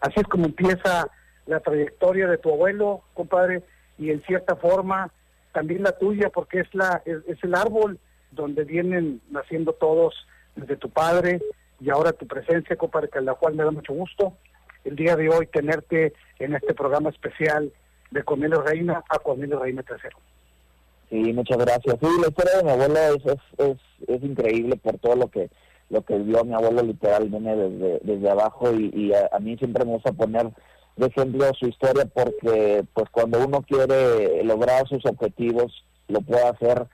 Así 0.00 0.14
es 0.16 0.26
como 0.26 0.46
empieza 0.46 1.08
la 1.46 1.60
trayectoria 1.60 2.26
de 2.26 2.38
tu 2.38 2.50
abuelo, 2.52 3.02
compadre, 3.14 3.62
y 3.98 4.10
en 4.10 4.22
cierta 4.22 4.56
forma 4.56 5.10
también 5.52 5.82
la 5.82 5.92
tuya, 5.92 6.30
porque 6.30 6.60
es 6.60 6.74
la 6.74 7.02
es, 7.04 7.18
es 7.26 7.42
el 7.42 7.54
árbol 7.54 7.98
donde 8.30 8.64
vienen 8.64 9.20
naciendo 9.30 9.72
todos 9.72 10.14
desde 10.54 10.76
tu 10.76 10.90
padre 10.90 11.40
y 11.80 11.90
ahora 11.90 12.12
tu 12.12 12.26
presencia, 12.26 12.76
compadre, 12.76 13.08
que 13.08 13.20
la 13.20 13.34
cual 13.34 13.54
me 13.54 13.64
da 13.64 13.70
mucho 13.70 13.92
gusto 13.92 14.34
el 14.84 14.96
día 14.96 15.16
de 15.16 15.28
hoy 15.28 15.46
tenerte 15.46 16.12
en 16.38 16.54
este 16.54 16.74
programa 16.74 17.10
especial 17.10 17.72
de 18.10 18.22
Cornelio 18.22 18.62
Reina 18.62 19.02
a 19.08 19.18
Cornelio 19.18 19.58
Reina 19.58 19.84
III. 19.88 20.10
Sí, 21.10 21.32
muchas 21.32 21.58
gracias. 21.58 21.96
Sí, 22.00 22.06
la 22.20 22.28
historia 22.28 22.56
de 22.58 22.64
mi 22.64 22.70
abuelo 22.70 22.98
es, 22.98 23.26
es, 23.26 23.40
es, 23.58 24.08
es 24.08 24.22
increíble 24.22 24.76
por 24.76 24.98
todo 24.98 25.16
lo 25.16 25.28
que 25.28 25.50
lo 25.90 26.02
que 26.02 26.16
vio 26.18 26.44
mi 26.44 26.54
abuelo 26.54 26.82
literal 26.82 27.28
viene 27.28 27.54
desde, 27.56 28.00
desde 28.02 28.30
abajo 28.30 28.72
y, 28.72 28.90
y 28.94 29.12
a, 29.12 29.28
a 29.32 29.38
mí 29.40 29.56
siempre 29.58 29.84
me 29.84 29.92
gusta 29.92 30.12
poner 30.12 30.48
de 30.96 31.06
ejemplo 31.06 31.46
su 31.58 31.66
historia 31.66 32.04
porque 32.06 32.84
pues 32.94 33.08
cuando 33.10 33.44
uno 33.44 33.62
quiere 33.62 34.42
lograr 34.44 34.86
sus 34.88 35.04
objetivos 35.06 35.84
lo 36.08 36.20
puede 36.20 36.44
hacer 36.46 36.86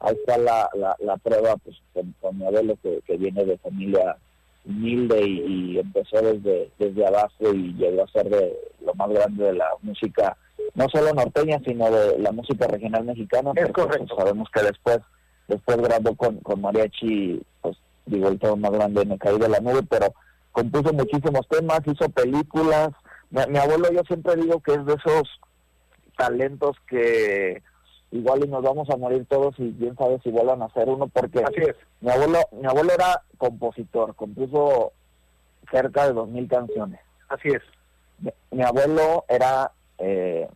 ahí 0.00 0.14
está 0.14 0.38
la, 0.38 0.68
la, 0.74 0.96
la 1.00 1.16
prueba 1.16 1.56
pues 1.56 1.76
con, 1.92 2.14
con 2.20 2.38
mi 2.38 2.46
abuelo 2.46 2.76
que, 2.82 3.00
que 3.06 3.16
viene 3.16 3.44
de 3.44 3.58
familia 3.58 4.16
humilde 4.66 5.20
y, 5.26 5.72
y 5.74 5.78
empezó 5.78 6.22
desde 6.22 6.70
desde 6.78 7.06
abajo 7.06 7.52
y 7.52 7.72
llegó 7.74 8.04
a 8.04 8.08
ser 8.08 8.28
de 8.28 8.54
lo 8.84 8.94
más 8.94 9.08
grande 9.10 9.44
de 9.44 9.52
la 9.54 9.68
música 9.82 10.36
no 10.74 10.86
solo 10.88 11.12
norteña 11.12 11.60
sino 11.66 11.90
de 11.90 12.18
la 12.18 12.32
música 12.32 12.66
regional 12.66 13.04
mexicana 13.04 13.52
Es 13.54 13.66
porque, 13.66 13.72
pues, 13.72 13.86
correcto. 13.86 14.16
sabemos 14.16 14.48
que 14.54 14.62
después 14.62 14.98
después 15.48 15.76
grabó 15.78 16.14
con, 16.16 16.36
con 16.38 16.60
mariachi 16.60 17.40
pues 17.60 17.76
digo 18.06 18.28
el 18.28 18.38
todo 18.38 18.56
más 18.56 18.70
grande 18.72 19.04
me 19.04 19.18
caí 19.18 19.38
de 19.38 19.48
la 19.48 19.60
nube 19.60 19.82
pero 19.88 20.12
compuso 20.52 20.92
muchísimos 20.92 21.46
temas 21.48 21.80
hizo 21.86 22.08
películas 22.10 22.90
mi, 23.30 23.40
mi 23.48 23.58
abuelo 23.58 23.90
yo 23.92 24.02
siempre 24.06 24.36
digo 24.36 24.60
que 24.60 24.74
es 24.74 24.84
de 24.86 24.94
esos 24.94 25.28
talentos 26.16 26.76
que 26.88 27.62
igual 28.10 28.44
y 28.44 28.48
nos 28.48 28.62
vamos 28.62 28.88
a 28.90 28.96
morir 28.96 29.26
todos 29.28 29.54
y 29.58 29.72
quién 29.72 29.96
sabe 29.96 30.20
si 30.22 30.30
vuelvan 30.30 30.62
a 30.62 30.68
ser 30.70 30.88
uno 30.88 31.08
porque 31.08 31.40
Así 31.42 31.60
es. 31.60 31.76
mi 32.00 32.10
abuelo 32.10 32.38
mi 32.52 32.66
abuelo 32.66 32.92
era 32.92 33.22
compositor 33.38 34.14
compuso 34.14 34.92
cerca 35.70 36.06
de 36.06 36.12
dos 36.12 36.28
mil 36.28 36.46
canciones 36.48 37.00
Así 37.28 37.48
es. 37.48 37.62
mi, 38.18 38.30
mi 38.52 38.62
abuelo 38.62 39.24
era 39.28 39.72
eh, 39.98 40.48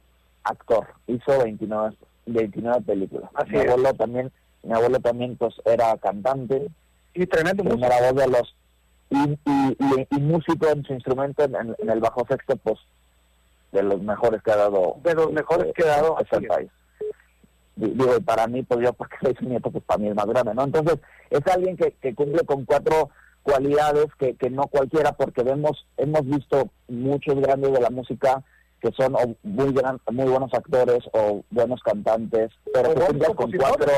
actor 0.44 0.87
hizo 1.08 1.42
29 1.42 1.96
29 2.26 2.82
películas 2.82 3.30
Así 3.34 3.52
mi 3.52 3.58
es. 3.58 3.68
abuelo 3.70 3.94
también 3.94 4.30
mi 4.62 4.72
abuelo 4.74 5.00
también 5.00 5.37
pues 5.37 5.54
era 5.64 5.96
cantante 5.98 6.68
Y 7.22 7.26
tremendo 7.26 7.64
músico. 7.64 7.88
voz 7.88 8.14
de 8.14 8.28
los 8.28 8.54
y, 9.11 9.16
y, 9.18 9.76
y, 9.78 10.07
y 10.16 10.20
músico 10.20 10.68
en 10.68 10.85
su 10.85 10.92
instrumento 10.92 11.42
en, 11.44 11.74
el 11.90 12.00
bajo 12.00 12.26
sexto 12.28 12.57
pues 12.57 12.78
de 13.72 13.83
los 13.83 14.00
mejores 14.02 14.42
que 14.42 14.50
ha 14.52 14.57
dado 14.57 14.96
De 15.02 15.14
los 15.14 15.33
mejores 15.33 15.68
eh, 15.68 15.72
que 15.74 15.83
ha 15.85 15.96
dado, 16.02 16.16
este 16.20 16.37
así 16.37 16.44
es. 16.44 16.48
país 16.50 16.70
Di- 17.76 17.90
digo 17.90 18.16
y 18.16 18.20
para 18.20 18.46
mí 18.46 18.62
pues 18.62 18.81
yo 18.85 18.92
porque 18.92 19.16
soy 19.22 19.35
su 19.38 19.44
nieto 19.46 19.70
pues 19.70 19.83
para 19.85 19.98
mí 19.98 20.09
es 20.09 20.14
más 20.14 20.26
grande 20.26 20.54
no 20.54 20.64
entonces 20.64 20.98
es 21.31 21.40
alguien 21.46 21.76
que, 21.76 21.92
que 21.92 22.14
cumple 22.14 22.44
con 22.44 22.64
cuatro 22.64 23.11
cualidades 23.42 24.07
que, 24.18 24.35
que 24.37 24.50
no 24.50 24.64
cualquiera 24.64 25.12
porque 25.12 25.42
vemos 25.42 25.87
hemos 25.96 26.24
visto 26.26 26.68
muchos 26.88 27.35
grandes 27.40 27.72
de 27.72 27.81
la 27.81 27.90
música 27.90 28.42
que 28.81 28.90
son 28.92 29.14
o 29.16 29.35
muy 29.42 29.72
gran, 29.72 29.98
muy 30.12 30.28
buenos 30.28 30.52
actores 30.54 31.00
o 31.12 31.42
buenos 31.50 31.81
cantantes 31.83 32.50
pero 32.74 32.94
que 32.94 33.00
cumplen 33.07 33.35
con 33.35 33.50
cuatro. 33.52 33.92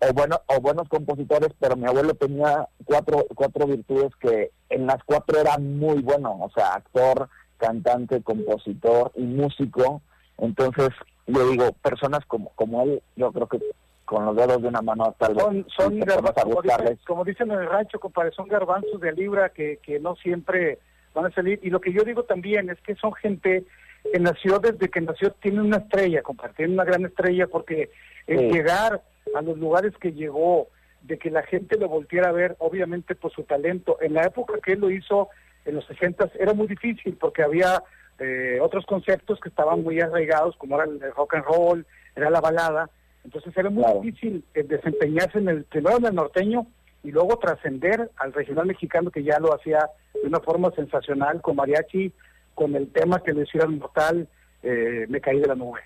O 0.00 0.12
bueno 0.12 0.40
o 0.46 0.60
buenos 0.60 0.88
compositores 0.88 1.50
pero 1.58 1.76
mi 1.76 1.86
abuelo 1.86 2.14
tenía 2.14 2.68
cuatro 2.84 3.26
cuatro 3.34 3.66
virtudes 3.66 4.14
que 4.20 4.50
en 4.68 4.86
las 4.86 5.02
cuatro 5.04 5.40
era 5.40 5.58
muy 5.58 6.02
bueno 6.02 6.38
o 6.40 6.50
sea 6.54 6.74
actor 6.74 7.28
cantante 7.56 8.22
compositor 8.22 9.12
y 9.14 9.22
músico 9.22 10.02
entonces 10.38 10.90
yo 11.26 11.48
digo 11.48 11.72
personas 11.82 12.24
como 12.26 12.50
como 12.56 12.82
él 12.82 13.02
yo 13.16 13.32
creo 13.32 13.46
que 13.46 13.58
con 14.06 14.24
los 14.24 14.36
dedos 14.36 14.62
de 14.62 14.68
una 14.68 14.80
mano 14.80 15.14
tal 15.18 15.34
vez 15.34 15.44
son, 15.44 15.66
son 15.76 16.00
garbanzos, 16.00 16.44
como, 16.44 16.62
dicen, 16.62 16.98
como 17.06 17.24
dicen 17.24 17.50
en 17.50 17.58
el 17.58 17.68
rancho, 17.68 17.98
compadre, 17.98 18.30
son 18.30 18.48
garbanzos 18.48 19.00
de 19.00 19.12
libra 19.12 19.50
que, 19.50 19.78
que 19.82 19.98
no 19.98 20.14
siempre 20.16 20.78
van 21.12 21.26
a 21.26 21.30
salir. 21.32 21.58
Y 21.62 21.70
lo 21.70 21.80
que 21.80 21.92
yo 21.92 22.04
digo 22.04 22.22
también 22.22 22.70
es 22.70 22.80
que 22.82 22.94
son 22.94 23.12
gente 23.14 23.64
que 24.10 24.20
nació 24.20 24.60
desde 24.60 24.88
que 24.88 25.00
nació, 25.00 25.32
tiene 25.32 25.60
una 25.60 25.78
estrella, 25.78 26.22
compadre, 26.22 26.54
tiene 26.56 26.74
una 26.74 26.84
gran 26.84 27.04
estrella 27.04 27.48
porque 27.48 27.90
el 28.28 28.38
Sí. 28.38 28.52
llegar 28.52 29.02
a 29.34 29.42
los 29.42 29.58
lugares 29.58 29.92
que 30.00 30.12
llegó, 30.12 30.68
de 31.02 31.18
que 31.18 31.30
la 31.30 31.42
gente 31.42 31.78
lo 31.78 31.88
volviera 31.88 32.28
a 32.30 32.32
ver, 32.32 32.56
obviamente 32.58 33.14
por 33.14 33.30
su 33.32 33.44
talento. 33.44 33.98
En 34.00 34.14
la 34.14 34.24
época 34.24 34.54
que 34.64 34.72
él 34.72 34.80
lo 34.80 34.90
hizo, 34.90 35.28
en 35.64 35.76
los 35.76 35.84
60 35.86 36.30
era 36.38 36.52
muy 36.52 36.66
difícil 36.66 37.16
porque 37.20 37.42
había 37.42 37.82
eh, 38.18 38.58
otros 38.60 38.84
conceptos 38.86 39.38
que 39.40 39.48
estaban 39.48 39.82
muy 39.82 40.00
arraigados, 40.00 40.56
como 40.56 40.76
era 40.80 40.84
el 40.90 41.00
rock 41.14 41.34
and 41.34 41.44
roll, 41.44 41.86
era 42.14 42.30
la 42.30 42.40
balada. 42.40 42.90
Entonces 43.24 43.56
era 43.56 43.70
muy 43.70 43.84
Claro. 43.84 44.00
difícil 44.00 44.44
eh, 44.54 44.62
desempeñarse 44.62 45.38
en 45.38 45.48
el 45.48 45.64
primero 45.64 45.98
en 45.98 46.06
el 46.06 46.14
norteño 46.14 46.66
y 47.04 47.10
luego 47.12 47.36
trascender 47.38 48.10
al 48.16 48.32
regional 48.32 48.66
mexicano 48.66 49.10
que 49.10 49.22
ya 49.22 49.38
lo 49.38 49.54
hacía 49.54 49.88
de 50.14 50.26
una 50.28 50.40
forma 50.40 50.70
sensacional 50.72 51.40
con 51.40 51.56
mariachi, 51.56 52.12
con 52.54 52.74
el 52.74 52.90
tema 52.90 53.22
que 53.22 53.32
le 53.32 53.42
hicieron 53.42 53.78
mortal, 53.78 54.26
eh, 54.62 55.06
me 55.08 55.20
caí 55.20 55.38
de 55.38 55.46
la 55.46 55.54
nube. 55.54 55.80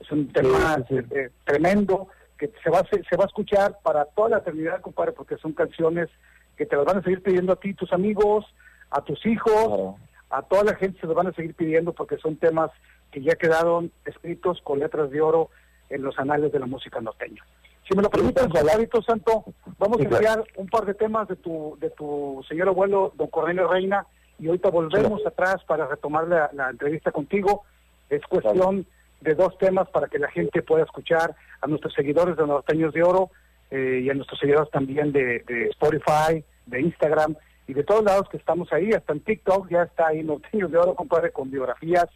Es 0.00 0.10
un 0.10 0.30
tema 0.32 0.76
sí, 0.76 0.82
sí. 0.88 0.94
eh, 0.96 1.04
eh, 1.12 1.30
tremendo 1.44 2.08
que 2.38 2.52
se 2.62 2.70
va, 2.70 2.80
a, 2.80 2.84
se, 2.84 3.16
va 3.16 3.24
a 3.24 3.26
escuchar 3.26 3.78
para 3.82 4.04
toda 4.04 4.30
la 4.30 4.38
eternidad, 4.38 4.80
compadre, 4.80 5.12
porque 5.12 5.36
son 5.38 5.52
canciones 5.52 6.08
que 6.56 6.66
te 6.66 6.76
las 6.76 6.84
van 6.84 6.98
a 6.98 7.02
seguir 7.02 7.22
pidiendo 7.22 7.52
a 7.52 7.56
ti, 7.56 7.74
tus 7.74 7.92
amigos, 7.92 8.44
a 8.90 9.02
tus 9.02 9.24
hijos, 9.26 9.52
Claro. 9.52 9.96
a 10.30 10.42
toda 10.42 10.64
la 10.64 10.74
gente 10.74 11.00
se 11.00 11.06
los 11.06 11.16
van 11.16 11.28
a 11.28 11.32
seguir 11.32 11.54
pidiendo 11.54 11.92
porque 11.92 12.18
son 12.18 12.36
temas 12.36 12.70
que 13.10 13.22
ya 13.22 13.34
quedaron 13.36 13.90
escritos 14.04 14.60
con 14.62 14.78
letras 14.78 15.10
de 15.10 15.20
oro 15.20 15.50
en 15.88 16.02
los 16.02 16.18
anales 16.18 16.52
de 16.52 16.58
la 16.58 16.66
música 16.66 17.00
norteña. 17.00 17.44
Si 17.88 17.96
me 17.96 18.02
lo 18.02 18.10
permiten, 18.10 18.50
Hábito 18.68 19.00
Santo, 19.02 19.44
vamos 19.78 20.00
a 20.00 20.02
enviar 20.02 20.44
un 20.56 20.66
par 20.66 20.84
de 20.86 20.94
temas 20.94 21.28
de 21.28 21.36
tu, 21.36 21.78
de 21.80 21.90
tu 21.90 22.44
señor 22.48 22.68
abuelo, 22.68 23.12
don 23.14 23.28
Cornelio 23.28 23.68
Reina, 23.68 24.06
y 24.38 24.48
ahorita 24.48 24.70
volvemos 24.70 25.24
atrás 25.24 25.62
para 25.66 25.86
retomar 25.86 26.26
la, 26.26 26.70
entrevista 26.70 27.12
contigo. 27.12 27.62
Es 28.10 28.22
cuestión 28.22 28.86
de 29.20 29.34
dos 29.34 29.56
temas 29.58 29.88
para 29.90 30.08
que 30.08 30.18
la 30.18 30.30
gente 30.30 30.62
pueda 30.62 30.84
escuchar 30.84 31.34
a 31.60 31.66
nuestros 31.66 31.94
seguidores 31.94 32.36
de 32.36 32.46
Norteños 32.46 32.92
de 32.92 33.02
Oro 33.02 33.30
eh, 33.70 34.00
y 34.04 34.10
a 34.10 34.14
nuestros 34.14 34.38
seguidores 34.38 34.70
también 34.70 35.12
de, 35.12 35.40
de, 35.40 35.68
Spotify, 35.70 36.44
de 36.66 36.80
Instagram 36.80 37.34
y 37.66 37.74
de 37.74 37.82
todos 37.82 38.04
lados 38.04 38.28
que 38.28 38.36
estamos 38.36 38.72
ahí, 38.72 38.92
hasta 38.92 39.12
en 39.12 39.20
TikTok 39.20 39.68
ya 39.68 39.82
está 39.82 40.08
ahí 40.08 40.22
Norteños 40.22 40.70
de 40.70 40.78
Oro, 40.78 40.94
compadre, 40.94 41.32
con 41.32 41.50
biografías 41.50 42.06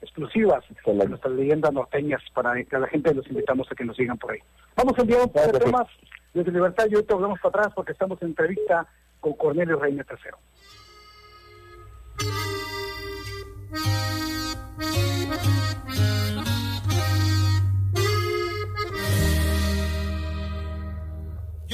exclusivas 0.00 0.64
de 0.84 1.08
nuestras 1.08 1.34
leyendas 1.34 1.72
norteñas 1.72 2.22
para 2.34 2.62
que 2.62 2.78
la 2.78 2.86
gente 2.86 3.14
los 3.14 3.26
invitamos 3.28 3.66
a 3.70 3.74
que 3.74 3.84
nos 3.84 3.96
sigan 3.96 4.18
por 4.18 4.32
ahí. 4.32 4.40
Vamos 4.76 4.94
a 4.98 5.02
enviar 5.02 5.22
un 5.22 5.32
par 5.32 5.50
de 5.50 5.58
temas 5.58 5.86
desde 6.32 6.52
Libertad 6.52 6.86
y 6.90 6.94
ahorita 6.94 7.14
volvemos 7.14 7.40
para 7.40 7.60
atrás 7.60 7.74
porque 7.74 7.92
estamos 7.92 8.20
en 8.22 8.28
entrevista 8.28 8.86
con 9.20 9.32
Cornelio 9.34 9.78
Reina 9.78 10.04
III. 10.08 10.85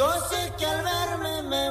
Yo 0.03 0.11
sé 0.29 0.53
que 0.59 0.67
al 0.67 0.83
verme 0.83 1.43
me 1.43 1.71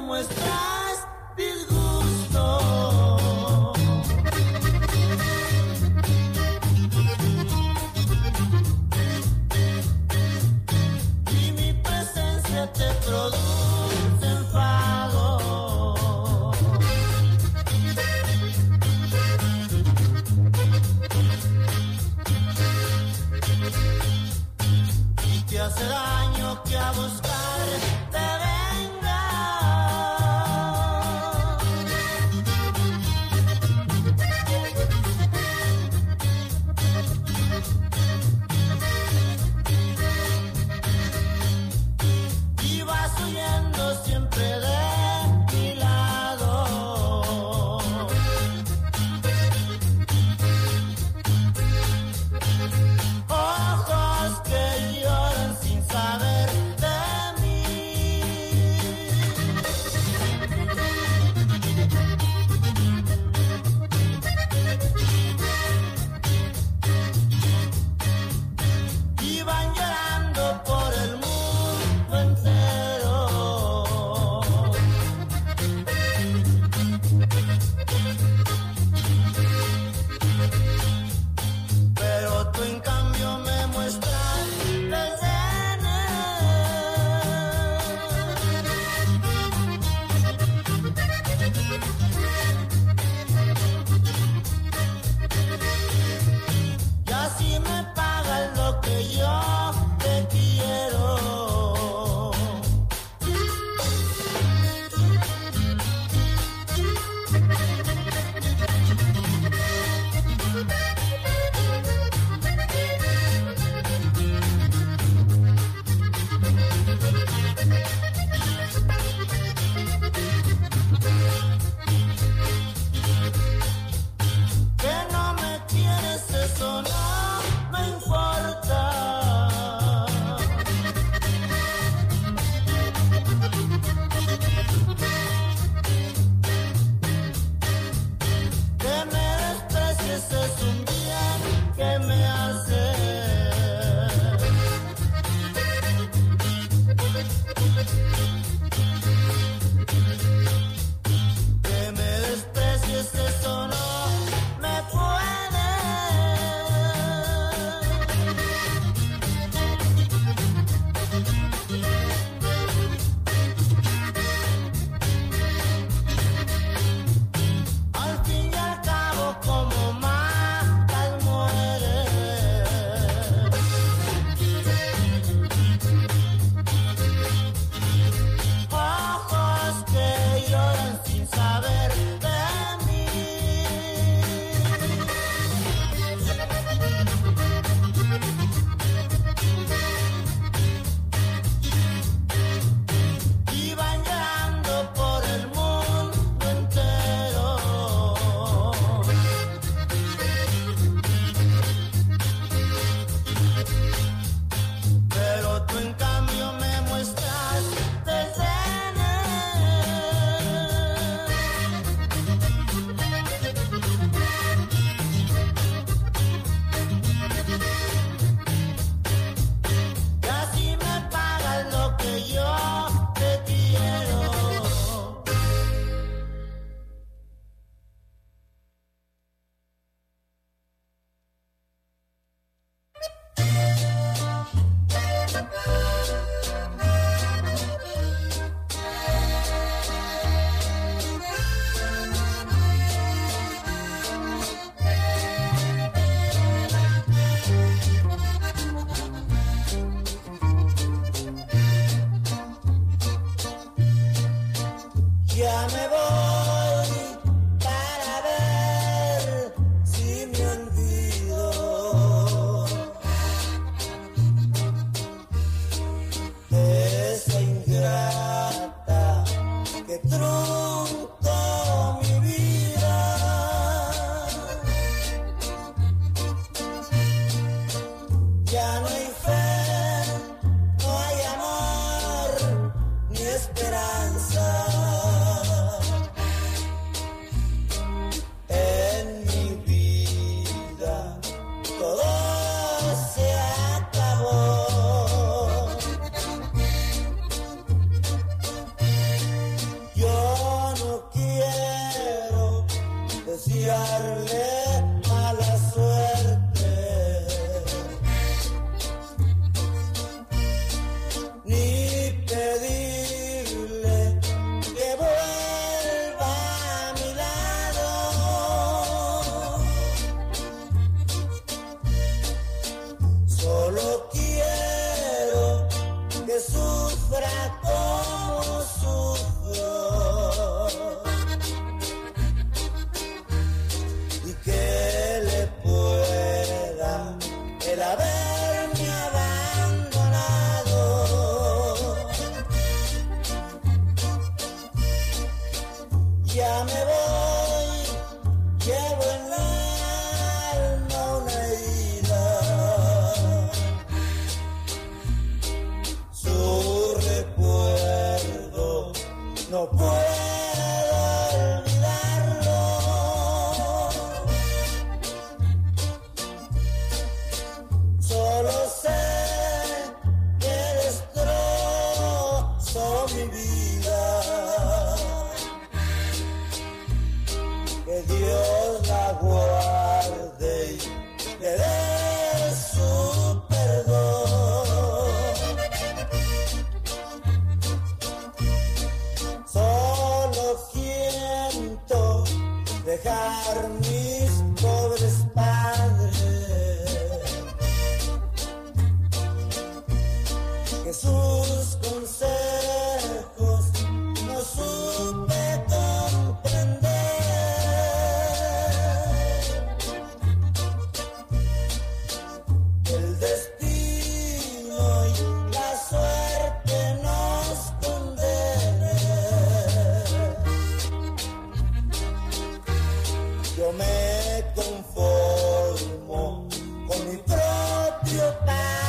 yo 423.62 423.72
me 423.74 424.44
conformo 424.56 426.48
con 426.88 427.10
mi 427.10 427.18
propio 427.18 428.40
pan. 428.44 428.81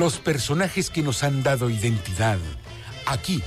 los 0.00 0.16
personajes 0.16 0.88
que 0.88 1.02
nos 1.02 1.22
han 1.22 1.42
dado 1.42 1.68
identidad, 1.68 2.38
aquí, 3.04 3.42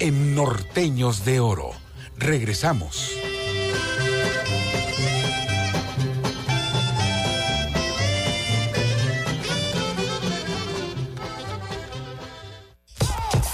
en 0.00 0.34
Norteños 0.34 1.24
de 1.24 1.40
Oro. 1.40 1.70
Regresamos. 2.18 3.10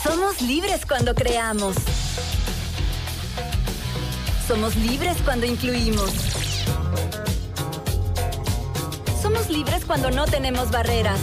Somos 0.03 0.43
libres 0.43 0.85
cuando 0.85 1.15
creamos. 1.15 1.77
Somos 4.49 4.75
libres 4.75 5.17
cuando 5.25 5.47
incluimos. 5.47 6.11
Somos 9.23 9.49
libres 9.49 9.85
cuando 9.85 10.11
no 10.11 10.25
tenemos 10.27 10.73
barreras. 10.73 11.21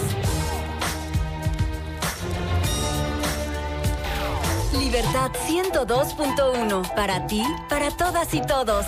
Libertad 4.98 5.30
102.1. 5.48 6.96
Para 6.96 7.28
ti, 7.28 7.44
para 7.70 7.92
todas 7.92 8.34
y 8.34 8.42
todos. 8.42 8.88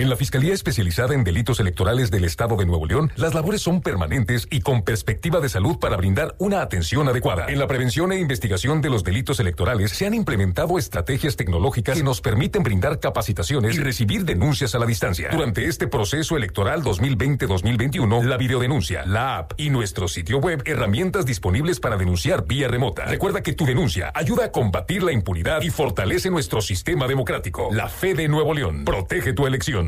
En 0.00 0.08
la 0.08 0.14
Fiscalía 0.14 0.54
Especializada 0.54 1.12
en 1.12 1.24
Delitos 1.24 1.58
Electorales 1.58 2.12
del 2.12 2.22
Estado 2.22 2.54
de 2.54 2.64
Nuevo 2.64 2.86
León, 2.86 3.10
las 3.16 3.34
labores 3.34 3.62
son 3.62 3.80
permanentes 3.80 4.46
y 4.48 4.60
con 4.60 4.82
perspectiva 4.82 5.40
de 5.40 5.48
salud 5.48 5.80
para 5.80 5.96
brindar 5.96 6.36
una 6.38 6.62
atención 6.62 7.08
adecuada. 7.08 7.46
En 7.48 7.58
la 7.58 7.66
prevención 7.66 8.12
e 8.12 8.20
investigación 8.20 8.80
de 8.80 8.90
los 8.90 9.02
delitos 9.02 9.40
electorales 9.40 9.90
se 9.90 10.06
han 10.06 10.14
implementado 10.14 10.78
estrategias 10.78 11.34
tecnológicas 11.34 11.96
que 11.96 12.04
nos 12.04 12.20
permiten 12.20 12.62
brindar 12.62 13.00
capacitaciones 13.00 13.74
y 13.74 13.80
recibir 13.80 14.24
denuncias 14.24 14.76
a 14.76 14.78
la 14.78 14.86
distancia. 14.86 15.30
Durante 15.32 15.66
este 15.66 15.88
proceso 15.88 16.36
electoral 16.36 16.84
2020-2021, 16.84 18.22
la 18.22 18.36
videodenuncia, 18.36 19.04
la 19.04 19.38
app 19.38 19.54
y 19.56 19.70
nuestro 19.70 20.06
sitio 20.06 20.38
web, 20.38 20.62
herramientas 20.64 21.26
disponibles 21.26 21.80
para 21.80 21.96
denunciar 21.96 22.46
vía 22.46 22.68
remota. 22.68 23.04
Recuerda 23.06 23.42
que 23.42 23.52
tu 23.52 23.66
denuncia 23.66 24.12
ayuda 24.14 24.44
a 24.44 24.52
combatir 24.52 25.02
la 25.02 25.10
impunidad 25.10 25.60
y 25.60 25.70
fortalece 25.70 26.30
nuestro 26.30 26.60
sistema 26.60 27.08
democrático. 27.08 27.70
La 27.72 27.88
fe 27.88 28.14
de 28.14 28.28
Nuevo 28.28 28.54
León. 28.54 28.84
Protege 28.84 29.32
tu 29.32 29.44
elección. 29.44 29.87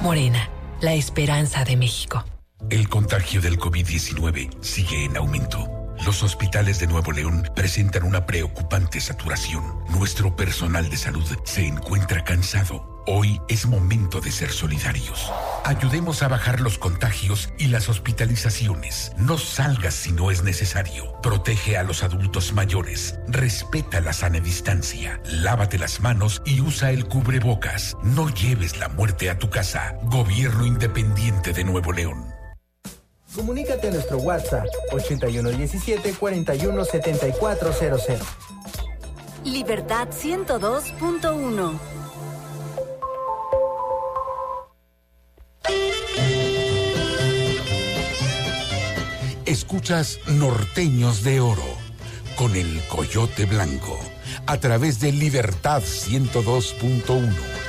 Morena, 0.00 0.48
la 0.80 0.94
esperanza 0.94 1.64
de 1.64 1.76
México. 1.76 2.24
El 2.70 2.88
contagio 2.88 3.40
del 3.40 3.58
COVID-19 3.58 4.62
sigue 4.62 5.04
en 5.04 5.16
aumento. 5.16 5.94
Los 6.04 6.22
hospitales 6.22 6.78
de 6.78 6.86
Nuevo 6.86 7.12
León 7.12 7.48
presentan 7.54 8.04
una 8.04 8.26
preocupante 8.26 9.00
saturación. 9.00 9.62
Nuestro 9.88 10.36
personal 10.36 10.90
de 10.90 10.96
salud 10.96 11.26
se 11.44 11.66
encuentra 11.66 12.24
cansado. 12.24 12.95
Hoy 13.08 13.40
es 13.46 13.66
momento 13.66 14.20
de 14.20 14.32
ser 14.32 14.50
solidarios. 14.50 15.30
Ayudemos 15.62 16.24
a 16.24 16.28
bajar 16.28 16.60
los 16.60 16.76
contagios 16.76 17.50
y 17.56 17.68
las 17.68 17.88
hospitalizaciones. 17.88 19.12
No 19.16 19.38
salgas 19.38 19.94
si 19.94 20.10
no 20.10 20.32
es 20.32 20.42
necesario. 20.42 21.12
Protege 21.22 21.76
a 21.76 21.84
los 21.84 22.02
adultos 22.02 22.52
mayores. 22.52 23.16
Respeta 23.28 24.00
la 24.00 24.12
sana 24.12 24.40
distancia. 24.40 25.20
Lávate 25.24 25.78
las 25.78 26.00
manos 26.00 26.42
y 26.44 26.60
usa 26.60 26.90
el 26.90 27.06
cubrebocas. 27.06 27.96
No 28.02 28.28
lleves 28.28 28.76
la 28.76 28.88
muerte 28.88 29.30
a 29.30 29.38
tu 29.38 29.50
casa. 29.50 29.94
Gobierno 30.02 30.66
Independiente 30.66 31.52
de 31.52 31.62
Nuevo 31.62 31.92
León. 31.92 32.24
Comunícate 33.36 33.86
a 33.86 33.92
nuestro 33.92 34.18
WhatsApp 34.18 34.66
8117 34.90 36.14
417400. 36.14 38.18
Libertad 39.44 40.08
102.1 40.08 41.78
Escuchas 49.46 50.18
Norteños 50.26 51.22
de 51.22 51.40
Oro 51.40 51.62
con 52.36 52.56
el 52.56 52.80
Coyote 52.88 53.44
Blanco 53.44 53.96
a 54.44 54.58
través 54.58 54.98
de 54.98 55.12
Libertad 55.12 55.82
102.1. 55.82 57.65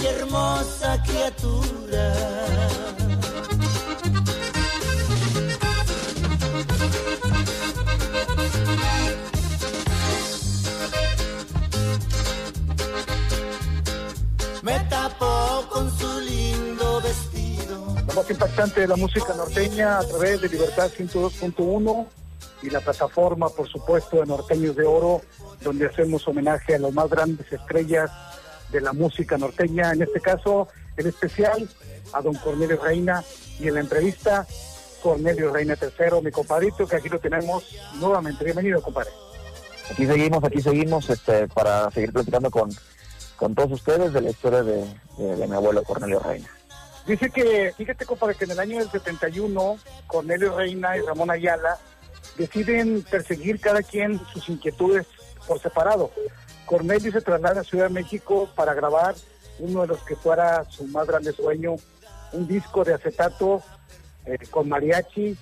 y 0.00 0.06
hermosa 0.06 1.02
criatura. 1.02 2.14
me 14.62 14.78
tapó 14.90 15.66
con 15.70 15.90
su 15.98 16.20
lindo 16.20 17.00
vestido. 17.00 17.94
La 18.06 18.14
más 18.14 18.30
impactante 18.30 18.80
de 18.82 18.88
la 18.88 18.96
música 18.96 19.34
norteña 19.34 19.98
a 19.98 20.04
través 20.04 20.40
de 20.40 20.48
Libertad 20.48 20.90
102.1 20.90 22.06
y 22.62 22.70
la 22.70 22.80
plataforma, 22.80 23.48
por 23.48 23.68
supuesto, 23.68 24.18
de 24.18 24.26
Norteños 24.26 24.76
de 24.76 24.84
Oro, 24.84 25.22
donde 25.62 25.86
hacemos 25.86 26.26
homenaje 26.28 26.74
a 26.74 26.78
las 26.78 26.92
más 26.92 27.08
grandes 27.08 27.50
estrellas 27.52 28.10
de 28.70 28.80
la 28.80 28.92
música 28.92 29.38
norteña, 29.38 29.92
en 29.92 30.02
este 30.02 30.20
caso, 30.20 30.68
en 30.96 31.06
especial 31.06 31.68
a 32.12 32.20
don 32.20 32.34
Cornelio 32.34 32.80
Reina 32.82 33.22
y 33.58 33.68
en 33.68 33.74
la 33.74 33.80
entrevista 33.80 34.46
Cornelio 35.02 35.52
Reina 35.52 35.76
III, 35.80 36.22
mi 36.22 36.30
compadrito, 36.30 36.86
que 36.86 36.96
aquí 36.96 37.08
lo 37.08 37.18
tenemos 37.18 37.64
nuevamente. 37.94 38.44
Bienvenido, 38.44 38.82
compadre. 38.82 39.10
Aquí 39.90 40.06
seguimos, 40.06 40.44
aquí 40.44 40.60
seguimos 40.60 41.08
este, 41.08 41.48
para 41.48 41.90
seguir 41.90 42.12
platicando 42.12 42.50
con, 42.50 42.70
con 43.36 43.54
todos 43.54 43.72
ustedes 43.72 44.12
de 44.12 44.20
la 44.20 44.30
historia 44.30 44.62
de, 44.62 44.84
de 45.16 45.46
mi 45.46 45.54
abuelo 45.54 45.82
Cornelio 45.82 46.20
Reina. 46.20 46.48
Dice 47.06 47.30
que, 47.30 47.72
fíjate, 47.74 48.04
compadre, 48.04 48.34
que 48.34 48.44
en 48.44 48.50
el 48.50 48.60
año 48.60 48.78
del 48.80 48.90
71, 48.90 49.78
Cornelio 50.06 50.56
Reina 50.56 50.94
y 50.96 51.00
Ramón 51.00 51.30
Ayala 51.30 51.78
deciden 52.36 53.02
perseguir 53.10 53.60
cada 53.60 53.82
quien 53.82 54.20
sus 54.32 54.46
inquietudes 54.50 55.06
por 55.46 55.58
separado. 55.58 56.10
Cornelio 56.68 57.10
se 57.10 57.22
traslada 57.22 57.62
a 57.62 57.64
Ciudad 57.64 57.88
de 57.88 57.94
México 57.94 58.48
para 58.54 58.74
grabar 58.74 59.14
uno 59.58 59.82
de 59.82 59.88
los 59.88 60.02
que 60.04 60.14
fuera 60.14 60.64
su 60.68 60.84
más 60.88 61.06
grande 61.06 61.32
sueño, 61.32 61.76
un 62.32 62.46
disco 62.46 62.84
de 62.84 62.94
acetato 62.94 63.62
eh, 64.26 64.38
con 64.50 64.68
mariachi, 64.68 65.36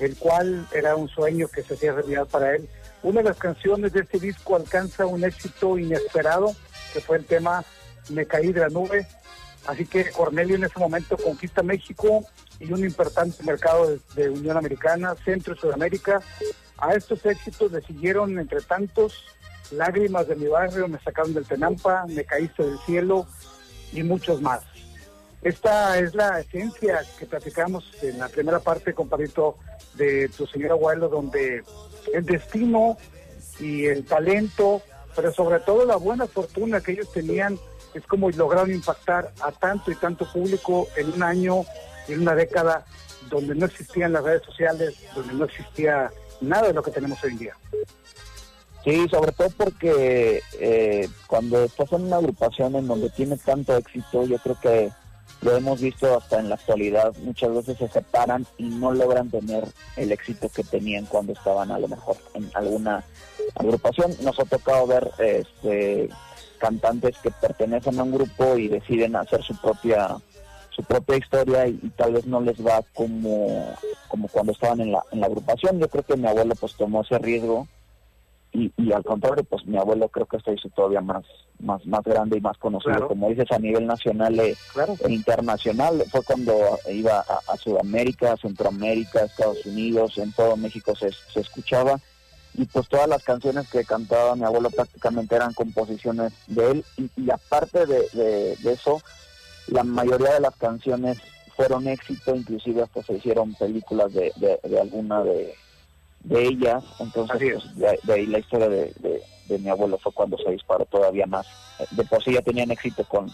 el 0.00 0.16
cual 0.16 0.66
era 0.72 0.96
un 0.96 1.08
sueño 1.08 1.46
que 1.46 1.62
se 1.62 1.74
hacía 1.74 1.92
realidad 1.92 2.26
para 2.26 2.56
él. 2.56 2.68
Una 3.02 3.22
de 3.22 3.28
las 3.28 3.38
canciones 3.38 3.92
de 3.92 4.00
este 4.00 4.18
disco 4.18 4.56
alcanza 4.56 5.06
un 5.06 5.22
éxito 5.24 5.78
inesperado, 5.78 6.54
que 6.92 7.00
fue 7.00 7.18
el 7.18 7.26
tema 7.26 7.64
Me 8.10 8.26
caí 8.26 8.52
de 8.52 8.60
la 8.60 8.68
nube, 8.68 9.06
Así 9.66 9.86
que 9.86 10.10
Cornelio 10.10 10.56
en 10.56 10.64
ese 10.64 10.78
momento 10.78 11.16
conquista 11.16 11.62
México 11.62 12.24
y 12.58 12.72
un 12.72 12.84
importante 12.84 13.42
mercado 13.44 13.96
de, 14.14 14.28
Unión 14.28 14.56
Americana, 14.56 15.14
Centro 15.24 15.54
y 15.54 15.58
Sudamérica. 15.58 16.20
A 16.78 16.94
estos 16.94 17.24
éxitos 17.24 17.70
le 17.70 17.80
siguieron, 17.82 18.38
entre 18.38 18.60
tantos, 18.60 19.24
Lágrimas 19.72 20.28
de 20.28 20.36
mi 20.36 20.46
barrio, 20.46 20.88
Me 20.88 20.98
sacaron 21.00 21.34
del 21.34 21.46
Tenampa, 21.46 22.04
Me 22.08 22.24
caíste 22.24 22.64
del 22.64 22.78
cielo 22.80 23.26
y 23.92 24.02
muchos 24.02 24.40
más. 24.40 24.62
Esta 25.42 25.98
es 25.98 26.14
la 26.14 26.38
esencia 26.38 27.00
que 27.18 27.26
platicamos 27.26 27.84
en 28.00 28.18
la 28.18 28.28
primera 28.28 28.60
parte, 28.60 28.94
compadrito, 28.94 29.56
de 29.94 30.28
tu 30.28 30.46
señor 30.46 30.72
abuelo, 30.72 31.08
donde 31.08 31.64
el 32.12 32.24
destino 32.24 32.96
y 33.58 33.86
el 33.86 34.04
talento, 34.04 34.82
pero 35.16 35.32
sobre 35.32 35.58
todo 35.60 35.84
la 35.84 35.96
buena 35.96 36.26
fortuna 36.26 36.80
que 36.80 36.92
ellos 36.92 37.10
tenían 37.12 37.58
es 37.92 38.06
como 38.06 38.30
lograron 38.30 38.72
impactar 38.72 39.32
a 39.42 39.52
tanto 39.52 39.90
y 39.90 39.96
tanto 39.96 40.30
público 40.32 40.88
en 40.96 41.12
un 41.12 41.22
año, 41.22 41.64
en 42.08 42.20
una 42.20 42.34
década, 42.34 42.86
donde 43.28 43.54
no 43.54 43.66
existían 43.66 44.12
las 44.12 44.24
redes 44.24 44.42
sociales, 44.42 44.94
donde 45.14 45.34
no 45.34 45.44
existía 45.44 46.10
nada 46.40 46.68
de 46.68 46.74
lo 46.74 46.82
que 46.82 46.90
tenemos 46.90 47.22
hoy 47.24 47.32
en 47.32 47.38
día. 47.38 47.56
Sí, 48.84 49.08
sobre 49.08 49.30
todo 49.32 49.48
porque 49.56 50.42
eh, 50.58 51.08
cuando 51.28 51.62
estás 51.62 51.92
en 51.92 52.02
una 52.02 52.16
agrupación 52.16 52.74
en 52.74 52.88
donde 52.88 53.10
tiene 53.10 53.36
tanto 53.36 53.76
éxito, 53.76 54.24
yo 54.26 54.38
creo 54.38 54.58
que 54.60 54.90
lo 55.40 55.56
hemos 55.56 55.80
visto 55.80 56.16
hasta 56.16 56.40
en 56.40 56.48
la 56.48 56.56
actualidad, 56.56 57.14
muchas 57.22 57.54
veces 57.54 57.78
se 57.78 57.88
separan 57.88 58.44
y 58.58 58.64
no 58.64 58.92
logran 58.92 59.30
tener 59.30 59.64
el 59.96 60.10
éxito 60.10 60.48
que 60.48 60.64
tenían 60.64 61.06
cuando 61.06 61.32
estaban 61.32 61.70
a 61.70 61.78
lo 61.78 61.88
mejor 61.88 62.16
en 62.34 62.50
alguna 62.54 63.04
agrupación. 63.54 64.16
Nos 64.22 64.38
ha 64.40 64.44
tocado 64.44 64.86
ver 64.86 65.10
este, 65.18 66.08
cantantes 66.58 67.16
que 67.18 67.30
pertenecen 67.30 68.00
a 68.00 68.02
un 68.02 68.12
grupo 68.12 68.56
y 68.56 68.68
deciden 68.68 69.14
hacer 69.14 69.42
su 69.42 69.56
propia 69.60 70.16
su 70.70 70.82
propia 70.84 71.18
historia 71.18 71.66
y, 71.66 71.76
tal 71.96 72.14
vez 72.14 72.24
no 72.24 72.40
les 72.40 72.56
va 72.64 72.82
como, 72.94 73.76
como 74.08 74.26
cuando 74.28 74.52
estaban 74.52 74.80
en 74.80 74.90
la, 74.90 75.04
en 75.12 75.20
la 75.20 75.26
agrupación. 75.26 75.78
Yo 75.78 75.86
creo 75.86 76.02
que 76.02 76.16
mi 76.16 76.26
abuelo 76.26 76.54
pues 76.54 76.74
tomó 76.74 77.02
ese 77.02 77.18
riesgo 77.18 77.68
y, 78.52 78.72
y 78.76 78.92
al 78.92 79.04
contrario, 79.04 79.44
pues 79.44 79.64
mi 79.66 79.78
abuelo 79.78 80.08
creo 80.08 80.26
que 80.26 80.40
se 80.40 80.52
hizo 80.52 80.68
todavía 80.70 81.00
más 81.00 81.24
más 81.62 81.84
más 81.86 82.02
grande 82.02 82.38
y 82.38 82.40
más 82.40 82.58
conocido, 82.58 83.08
como 83.08 83.28
dices, 83.28 83.50
a 83.50 83.58
nivel 83.58 83.86
nacional 83.86 84.38
e, 84.40 84.56
internacional. 85.08 86.04
Fue 86.10 86.22
cuando 86.22 86.54
iba 86.90 87.20
a, 87.20 87.56
Sudamérica, 87.56 88.36
Centroamérica, 88.36 89.24
Estados 89.24 89.64
Unidos, 89.64 90.18
en 90.18 90.32
todo 90.32 90.56
México 90.56 90.94
se, 90.94 91.10
se 91.12 91.40
escuchaba. 91.40 91.98
Y 92.54 92.66
pues 92.66 92.86
todas 92.88 93.08
las 93.08 93.22
canciones 93.22 93.70
que 93.70 93.84
cantaba 93.84 94.36
mi 94.36 94.44
abuelo 94.44 94.68
prácticamente 94.68 95.36
eran 95.36 95.54
composiciones 95.54 96.32
de 96.48 96.70
él. 96.72 96.84
Y, 97.16 97.30
aparte 97.30 97.86
de, 97.86 98.56
eso 98.64 99.00
la 99.68 99.84
mayoría 99.84 100.34
de 100.34 100.40
las 100.40 100.56
canciones 100.56 101.18
fueron 101.56 101.86
éxito 101.86 102.34
inclusive 102.34 102.82
hasta 102.82 103.02
se 103.02 103.14
hicieron 103.14 103.54
películas 103.54 104.12
de, 104.12 104.32
de, 104.36 104.80
alguna 104.80 105.22
de, 105.22 105.54
ellas 106.30 106.84
entonces 107.00 107.60
pues, 107.76 108.04
de, 108.04 108.12
ahí 108.12 108.26
la 108.26 108.38
historia 108.38 108.68
de, 108.68 109.22
mi 109.48 109.68
abuelo 109.68 109.98
fue 109.98 110.12
cuando 110.12 110.38
se 110.38 110.50
disparó 110.50 110.86
todavía 110.86 111.26
más 111.26 111.46
de 111.90 112.04
por 112.04 112.22
sí 112.24 112.32
ya 112.32 112.40
tenían 112.40 112.70
éxito 112.70 113.04
con 113.04 113.30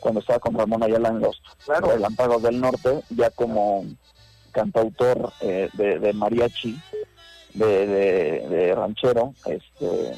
cuando 0.00 0.18
estaba 0.18 0.40
con 0.40 0.54
Ramón 0.54 0.82
Ayala 0.82 1.10
en 1.10 1.20
los 1.20 1.40
Relámpagos 1.66 2.42
del 2.42 2.60
Norte 2.60 3.02
ya 3.10 3.30
como 3.30 3.84
cantautor 4.50 5.32
eh, 5.40 5.68
de 5.74 6.12
mariachi 6.12 6.76
de, 7.54 7.86
de, 8.48 8.74
ranchero, 8.74 9.34
este, 9.46 10.12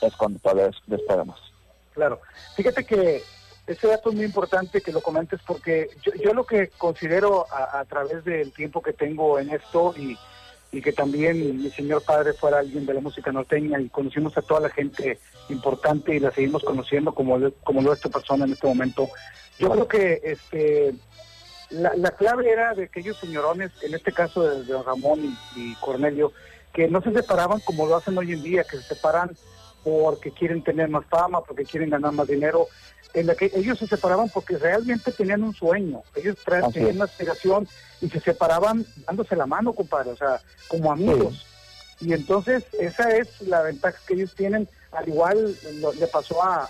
es 0.00 0.16
cuando 0.16 0.38
todavía 0.40 0.70
despegamos. 0.86 1.40
Claro. 1.92 2.20
Fíjate 2.56 2.84
que 2.84 3.22
ese 3.66 3.86
dato 3.86 4.10
es 4.10 4.16
muy 4.16 4.24
importante 4.24 4.80
que 4.80 4.92
lo 4.92 5.00
comentes 5.00 5.40
porque 5.46 5.88
yo, 6.02 6.12
yo 6.22 6.34
lo 6.34 6.44
que 6.44 6.68
considero 6.76 7.46
a, 7.50 7.84
través 7.84 8.24
del 8.24 8.52
tiempo 8.52 8.82
que 8.82 8.92
tengo 8.92 9.38
en 9.38 9.50
esto 9.50 9.94
y, 9.96 10.18
y 10.74 10.82
que 10.82 10.92
también 10.92 11.62
mi 11.62 11.70
señor 11.70 12.02
padre 12.02 12.32
fuera 12.32 12.58
alguien 12.58 12.84
de 12.84 12.94
la 12.94 13.00
música 13.00 13.30
norteña 13.30 13.80
y 13.80 13.88
conocimos 13.88 14.36
a 14.36 14.42
toda 14.42 14.60
la 14.60 14.70
gente 14.70 15.20
importante 15.48 16.16
y 16.16 16.18
la 16.18 16.32
seguimos 16.32 16.64
conociendo 16.64 17.14
como, 17.14 17.38
como 17.62 17.80
lo 17.80 17.92
es 17.92 17.98
esta 17.98 18.08
persona 18.08 18.44
en 18.44 18.52
este 18.52 18.66
momento. 18.66 19.08
Yo 19.58 19.70
creo 19.70 19.86
que 19.86 20.20
este 20.24 20.94
la, 21.70 22.10
clave 22.10 22.50
era 22.50 22.74
de 22.74 22.84
aquellos 22.84 23.16
señorones, 23.18 23.70
en 23.82 23.94
este 23.94 24.12
caso 24.12 24.42
de, 24.42 24.82
Ramón 24.82 25.36
y, 25.56 25.74
Cornelio, 25.76 26.32
que 26.72 26.88
no 26.88 27.00
se 27.02 27.12
separaban 27.12 27.60
como 27.60 27.86
lo 27.86 27.96
hacen 27.96 28.18
hoy 28.18 28.32
en 28.32 28.42
día, 28.42 28.64
que 28.64 28.76
se 28.78 28.94
separan 28.94 29.30
porque 29.82 30.30
quieren 30.30 30.62
tener 30.62 30.88
más 30.88 31.04
fama, 31.06 31.42
porque 31.42 31.64
quieren 31.64 31.90
ganar 31.90 32.12
más 32.12 32.26
dinero. 32.26 32.66
En 33.14 33.26
la 33.28 33.34
que 33.34 33.50
ellos 33.54 33.78
se 33.78 33.86
separaban 33.86 34.28
porque 34.28 34.58
realmente 34.58 35.12
tenían 35.12 35.44
un 35.44 35.54
sueño, 35.54 36.02
ellos 36.16 36.36
tenían 36.72 36.96
una 36.96 37.04
aspiración 37.04 37.68
y 38.00 38.10
se 38.10 38.20
separaban 38.20 38.84
dándose 39.06 39.36
la 39.36 39.46
mano, 39.46 39.72
compadre, 39.72 40.10
o 40.10 40.16
sea, 40.16 40.40
como 40.68 40.90
amigos. 40.90 41.46
Y 42.00 42.12
entonces 42.12 42.64
esa 42.72 43.16
es 43.16 43.40
la 43.42 43.62
ventaja 43.62 43.98
que 44.06 44.14
ellos 44.14 44.34
tienen. 44.34 44.68
Al 44.90 45.08
igual 45.08 45.56
le 45.98 46.06
pasó 46.08 46.42
a, 46.42 46.68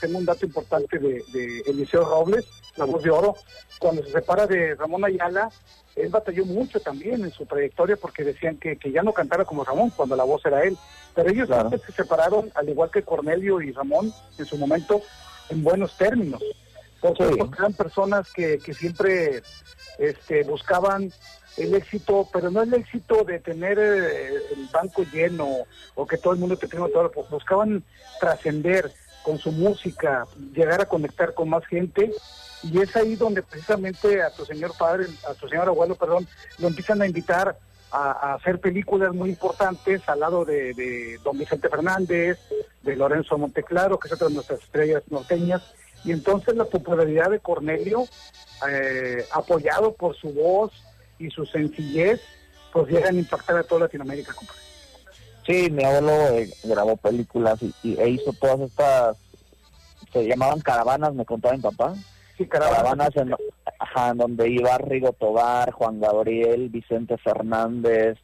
tengo 0.00 0.18
un 0.18 0.24
dato 0.24 0.44
importante 0.44 0.98
de, 0.98 1.22
de 1.32 1.60
Eliseo 1.66 2.04
Robles, 2.04 2.44
la 2.76 2.84
voz 2.84 3.02
de 3.02 3.10
oro, 3.10 3.36
cuando 3.78 4.02
se 4.02 4.12
separa 4.12 4.46
de 4.46 4.74
Ramón 4.74 5.04
Ayala, 5.04 5.50
él 5.96 6.08
batalló 6.08 6.44
mucho 6.44 6.80
también 6.80 7.24
en 7.24 7.30
su 7.30 7.46
trayectoria 7.46 7.96
porque 7.96 8.24
decían 8.24 8.56
que, 8.56 8.76
que 8.76 8.90
ya 8.90 9.02
no 9.02 9.12
cantara 9.12 9.44
como 9.44 9.64
Ramón 9.64 9.90
cuando 9.90 10.16
la 10.16 10.24
voz 10.24 10.44
era 10.44 10.64
él. 10.64 10.76
Pero 11.14 11.30
ellos 11.30 11.48
se 11.70 11.92
separaron, 11.92 12.50
al 12.54 12.68
igual 12.68 12.90
que 12.90 13.02
Cornelio 13.02 13.60
y 13.60 13.72
Ramón 13.72 14.12
en 14.36 14.44
su 14.44 14.56
momento, 14.58 15.02
en 15.50 15.62
buenos 15.62 15.96
términos. 15.96 16.42
Porque, 17.00 17.24
eran 17.24 17.74
personas 17.74 18.32
que, 18.32 18.58
que 18.58 18.72
siempre 18.72 19.42
este, 19.98 20.42
buscaban 20.44 21.12
el 21.56 21.74
éxito, 21.74 22.28
pero 22.32 22.50
no 22.50 22.62
el 22.62 22.74
éxito 22.74 23.24
de 23.24 23.38
tener 23.38 23.78
eh, 23.78 24.34
el 24.56 24.68
banco 24.72 25.04
lleno 25.12 25.48
o 25.94 26.06
que 26.06 26.18
todo 26.18 26.32
el 26.32 26.38
mundo 26.38 26.56
te 26.56 26.66
tenga 26.66 26.88
todo, 26.88 27.12
buscaban 27.30 27.84
trascender 28.20 28.90
con 29.22 29.38
su 29.38 29.52
música, 29.52 30.26
llegar 30.54 30.80
a 30.80 30.86
conectar 30.86 31.34
con 31.34 31.48
más 31.48 31.64
gente. 31.66 32.12
Y 32.62 32.80
es 32.80 32.96
ahí 32.96 33.14
donde 33.16 33.42
precisamente 33.42 34.22
a 34.22 34.30
tu 34.30 34.44
señor 34.44 34.72
padre, 34.76 35.06
a 35.28 35.34
tu 35.34 35.48
señor 35.48 35.68
abuelo, 35.68 35.94
perdón, 35.94 36.26
lo 36.58 36.68
empiezan 36.68 37.02
a 37.02 37.06
invitar 37.06 37.58
a, 37.94 38.34
hacer 38.34 38.60
películas 38.60 39.14
muy 39.14 39.30
importantes 39.30 40.02
al 40.08 40.20
lado 40.20 40.44
de, 40.44 41.18
don 41.22 41.38
Vicente 41.38 41.68
Fernández, 41.68 42.38
de 42.82 42.96
Lorenzo 42.96 43.38
Monteclaro, 43.38 43.98
que 43.98 44.08
es 44.08 44.14
otra 44.14 44.28
de 44.28 44.34
nuestras 44.34 44.60
estrellas 44.60 45.02
norteñas, 45.10 45.62
y 46.04 46.12
entonces 46.12 46.54
la 46.56 46.64
popularidad 46.64 47.30
de 47.30 47.38
Cornelio, 47.38 48.06
eh, 48.68 49.24
apoyado 49.32 49.94
por 49.94 50.16
su 50.16 50.32
voz 50.32 50.72
y 51.18 51.30
su 51.30 51.46
sencillez, 51.46 52.20
pues 52.72 52.88
llegan 52.88 53.16
a 53.16 53.20
impactar 53.20 53.56
a 53.56 53.62
toda 53.62 53.82
Latinoamérica. 53.82 54.34
Sí, 55.46 55.70
mi 55.70 55.84
abuelo 55.84 56.12
eh, 56.30 56.50
grabó 56.64 56.96
películas 56.96 57.60
y, 57.82 57.98
e 57.98 58.08
hizo 58.08 58.32
todas 58.32 58.60
estas, 58.60 59.16
se 60.12 60.26
llamaban 60.26 60.60
caravanas, 60.60 61.14
me 61.14 61.24
contaba 61.24 61.54
mi 61.54 61.62
papá, 61.62 61.94
Caravanas 62.48 63.10
en, 63.16 63.34
donde 64.16 64.48
iba 64.48 64.76
Rigo 64.78 65.12
Tobar, 65.12 65.70
Juan 65.70 66.00
Gabriel, 66.00 66.68
Vicente 66.68 67.16
Fernández, 67.16 68.18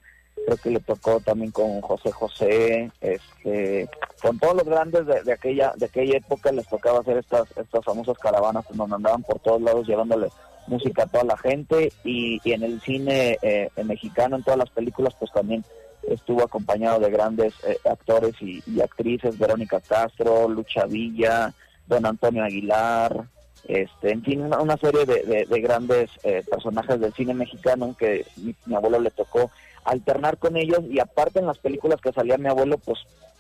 creo 0.45 0.57
que 0.57 0.71
le 0.71 0.81
tocó 0.81 1.21
también 1.21 1.51
con 1.53 1.81
José 1.81 2.11
José, 2.11 2.91
este, 3.01 3.89
con 4.21 4.39
todos 4.39 4.57
los 4.57 4.65
grandes 4.65 5.07
de, 5.07 5.33
aquella 5.33 5.73
de 5.77 5.87
aquella 5.87 6.19
época 6.19 6.51
les 6.53 6.67
tocaba 6.67 7.01
hacer 7.01 7.19
estas 7.19 7.49
estas 7.57 7.85
famosas 7.85 8.19
caravanas 8.19 8.65
donde 8.73 8.97
andaban 8.97 9.23
por 9.23 9.39
todos 9.39 9.63
lados 9.63 9.87
llevándole 9.87 10.29
música 10.67 11.05
a 11.05 11.07
toda 11.07 11.25
la 11.25 11.37
gente 11.37 11.93
y, 12.05 12.41
en 12.45 12.63
el 12.63 12.81
cine 12.81 13.39
eh, 13.43 13.71
mexicano 13.85 14.37
en 14.37 14.43
todas 14.43 14.59
las 14.59 14.71
películas 14.71 15.15
pues 15.19 15.31
también 15.33 15.65
estuvo 16.03 16.43
acompañado 16.43 16.99
de 17.01 17.11
grandes 17.11 17.55
eh, 17.67 17.79
actores 17.89 18.35
y, 18.41 18.63
y, 18.67 18.81
actrices 18.81 19.39
Verónica 19.39 19.81
Castro, 19.81 20.49
Lucha 20.49 20.87
Villa, 20.87 21.53
Don 21.87 22.07
Antonio 22.07 22.45
Aguilar, 22.45 23.27
este, 23.65 24.11
en 24.13 24.23
fin, 24.23 24.41
una, 24.43 24.77
serie 24.77 25.05
de, 25.07 25.61
grandes 25.61 26.11
eh, 26.25 26.43
personajes 26.51 26.99
del 27.01 27.13
cine 27.15 27.35
mexicano 27.35 27.95
que 27.99 28.27
mi, 28.37 28.55
abuelo 28.75 28.99
le 29.01 29.11
tocó 29.11 29.51
alternar 29.85 30.39
con 30.39 30.57
ellos 30.57 30.81
y 30.91 30.99
aparte 31.01 31.39
en 31.39 31.47
las 31.47 31.59
películas 31.59 32.01
que 32.01 32.13
salía 32.13 32.37
mi 32.39 32.49
abuelo, 32.49 32.79
pues 32.79 32.99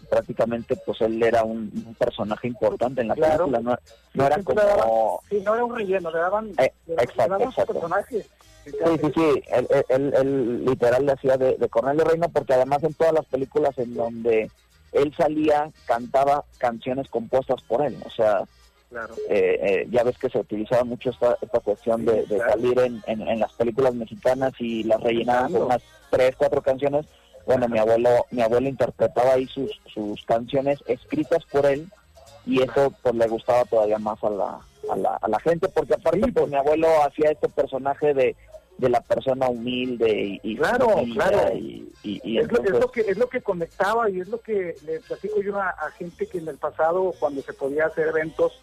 prácticamente 0.09 0.77
pues 0.85 1.01
él 1.03 1.23
era 1.23 1.45
un, 1.45 1.71
un 1.87 1.95
personaje 1.95 2.49
importante 2.49 3.01
en 3.03 3.09
la 3.09 3.15
Claro. 3.15 3.47
película, 3.47 3.61
no, 3.61 3.79
no 4.15 4.27
era 4.27 4.37
daban- 4.39 4.45
como... 4.45 5.21
sí, 5.29 5.41
no 5.45 5.55
era 5.55 5.65
un 5.65 5.77
relleno, 5.77 6.11
le 6.11 6.19
daban, 6.19 6.49
Eh, 6.59 6.73
le, 6.87 6.97
le 6.97 7.03
exacto, 7.03 7.75
daban. 7.75 8.05
Sí, 8.11 8.23
sí, 9.01 9.13
sí, 9.15 9.43
él, 9.53 9.67
él- 9.89 10.15
él- 10.17 10.65
literal 10.67 11.07
le 11.07 11.13
hacía 11.13 11.37
de, 11.39 11.57
de 11.57 11.69
Cornelio 11.69 12.05
Reina 12.05 12.29
porque 12.29 12.55
además 12.55 12.83
en 12.83 12.93
todas 12.95 13.15
las 13.15 13.25
películas 13.27 13.77
en 13.79 13.95
donde 13.95 14.51
él 14.93 15.15
salía 15.17 15.71
cantaba 15.87 16.45
canciones 16.59 17.09
compuestas 17.09 17.63
por 17.63 17.83
él, 17.83 17.97
o 18.05 18.11
sea, 18.11 18.43
Claro. 18.91 19.15
eh, 19.29 19.59
eh, 19.63 19.87
ya 19.91 20.03
ves 20.03 20.19
que 20.19 20.29
se 20.29 20.39
utilizaba 20.39 20.83
mucho 20.85 21.11
esta, 21.11 21.39
esta 21.41 21.61
cuestión 21.61 22.05
de, 22.05 22.27
de 22.27 22.37
claro. 22.37 22.51
salir 22.51 22.79
en, 22.81 23.01
en, 23.07 23.23
en 23.27 23.39
las 23.39 23.53
películas 23.53 23.95
mexicanas 23.95 24.53
y 24.59 24.83
las 24.83 25.01
rellenaban 25.01 25.53
con 25.53 25.63
unas 25.63 25.83
tres, 26.11 26.35
cuatro 26.37 26.61
canciones. 26.61 27.07
Bueno, 27.47 27.69
mi 27.69 27.79
abuelo, 27.79 28.27
mi 28.33 28.43
abuelo 28.43 28.69
interpretaba 28.69 29.35
ahí 29.35 29.47
sus, 29.47 29.81
sus 29.95 30.25
canciones 30.27 30.81
escritas 30.87 31.45
por 31.47 31.67
él 31.67 31.89
y 32.45 32.63
eso 32.63 32.93
pues 33.03 33.15
le 33.15 33.29
gustaba 33.29 33.65
todavía 33.65 33.99
más 33.99 34.23
a 34.25 34.31
la, 34.31 34.59
a 34.91 34.97
la, 34.97 35.17
a 35.23 35.29
la 35.29 35.39
gente 35.41 35.69
porque 35.69 35.95
aparte 35.95 36.33
pues 36.33 36.49
mi 36.49 36.57
abuelo 36.57 36.89
hacía 37.05 37.31
este 37.31 37.49
personaje 37.49 38.13
de, 38.13 38.35
de 38.79 38.89
la 38.89 39.01
persona 39.03 39.49
humilde 39.49 40.11
y, 40.11 40.41
y 40.43 40.57
Claro, 40.57 40.97
claro. 41.15 41.55
y, 41.55 41.89
y, 42.03 42.21
y 42.25 42.39
es, 42.39 42.51
lo, 42.51 42.59
es 42.59 42.67
entonces- 42.67 42.81
lo 42.81 42.91
que 42.91 43.01
es 43.03 43.19
lo 43.19 43.29
que 43.29 43.41
conectaba 43.41 44.11
y 44.11 44.21
es 44.21 44.29
lo 44.29 44.41
que 44.41 44.75
le 44.85 44.99
platico 45.01 45.41
yo 45.43 45.57
a, 45.61 45.69
a 45.71 45.91
gente 45.93 46.27
que 46.27 46.39
en 46.39 46.49
el 46.49 46.57
pasado 46.59 47.15
cuando 47.21 47.41
se 47.43 47.53
podía 47.53 47.87
hacer 47.87 48.09
eventos 48.09 48.61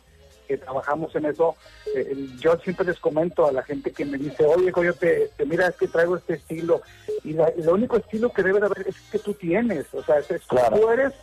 que 0.48 0.58
trabajamos 0.58 1.16
en 1.16 1.26
eso 1.26 1.56
eh, 1.96 2.16
yo 2.40 2.58
siempre 2.60 2.86
les 2.86 3.00
comento 3.00 3.46
a 3.46 3.52
la 3.52 3.64
gente 3.64 3.92
que 3.92 4.06
me 4.06 4.18
dice 4.18 4.46
oye 4.46 4.72
yo 4.84 4.94
te, 4.94 5.30
te 5.36 5.46
mira 5.46 5.68
es 5.68 5.76
que 5.76 5.88
traigo 5.88 6.16
este 6.18 6.36
estilo 6.36 6.82
y 7.24 7.34
la- 7.34 7.50
el 7.50 7.68
único 7.70 7.98
estilo 7.98 8.32
que 8.32 8.44
debe 8.44 8.60
de 8.60 8.66
haber 8.68 8.88
es 8.88 8.96
que 9.12 9.20
tú 9.20 9.34
tienes 9.34 9.86
o 9.94 10.04
sea 10.04 10.20
es, 10.20 10.32
es 10.32 10.42
como 10.46 10.62
Claro. 10.62 10.78
tú 10.80 10.90
eres 10.90 11.14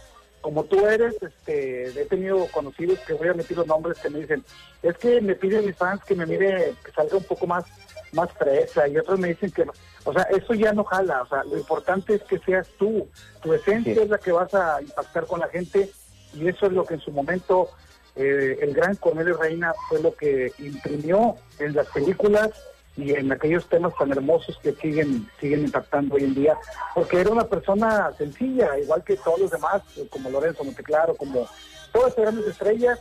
como 0.40 0.64
tú 0.64 0.86
eres 0.86 1.14
este 1.22 1.84
he 2.02 2.04
tenido 2.04 2.46
conocidos 2.52 2.98
que 3.00 3.14
voy 3.14 3.28
a 3.28 3.34
meter 3.34 3.56
los 3.56 3.66
nombres 3.66 3.98
que 3.98 4.10
me 4.10 4.18
dicen 4.20 4.44
es 4.82 4.96
que 4.98 5.20
me 5.22 5.34
piden 5.34 5.64
mis 5.66 5.76
fans 5.76 6.04
que 6.04 6.14
me 6.14 6.26
mire 6.26 6.74
que 6.84 6.92
salga 6.92 7.16
un 7.16 7.24
poco 7.24 7.46
más 7.46 7.64
más 8.12 8.30
fresa 8.32 8.86
y 8.86 8.96
otros 8.96 9.18
me 9.18 9.26
dicen 9.28 9.50
que, 9.50 9.64
o 10.04 10.12
sea, 10.12 10.22
eso 10.24 10.54
ya 10.54 10.72
no 10.72 10.84
jala, 10.84 11.22
o 11.22 11.26
sea, 11.26 11.42
lo 11.42 11.56
importante 11.58 12.14
es 12.14 12.22
que 12.22 12.38
seas 12.38 12.68
tú, 12.78 13.08
tu 13.42 13.52
esencia 13.52 13.92
Sí. 13.92 14.00
es 14.02 14.08
la 14.08 14.18
que 14.18 14.30
vas 14.30 14.54
a 14.54 14.80
impactar 14.80 15.26
con 15.26 15.40
la 15.40 15.48
gente 15.48 15.90
y 16.32 16.46
eso 16.46 16.66
es 16.66 16.72
lo 16.72 16.84
que 16.84 16.94
en 16.94 17.00
su 17.00 17.10
momento 17.10 17.70
eh, 18.16 18.58
el 18.60 18.72
gran 18.74 18.96
Cornelio 18.96 19.36
Reina 19.36 19.72
fue 19.88 20.00
lo 20.00 20.14
que 20.14 20.52
imprimió 20.58 21.36
en 21.58 21.74
las 21.74 21.86
películas 21.88 22.50
y 22.96 23.12
en 23.12 23.32
aquellos 23.32 23.68
temas 23.68 23.92
tan 23.96 24.12
hermosos 24.12 24.56
que 24.62 24.72
siguen 24.72 25.28
siguen 25.40 25.64
impactando 25.64 26.14
hoy 26.14 26.24
en 26.24 26.34
día, 26.34 26.56
porque 26.94 27.20
era 27.20 27.30
una 27.30 27.44
persona 27.44 28.12
sencilla, 28.16 28.78
igual 28.78 29.02
que 29.02 29.16
todos 29.16 29.40
los 29.40 29.50
demás, 29.50 29.82
como 30.10 30.30
Lorenzo 30.30 30.62
Monteclaro, 30.62 31.14
como 31.16 31.48
todas 31.92 32.10
estas 32.10 32.24
grandes 32.26 32.46
estrellas 32.46 33.00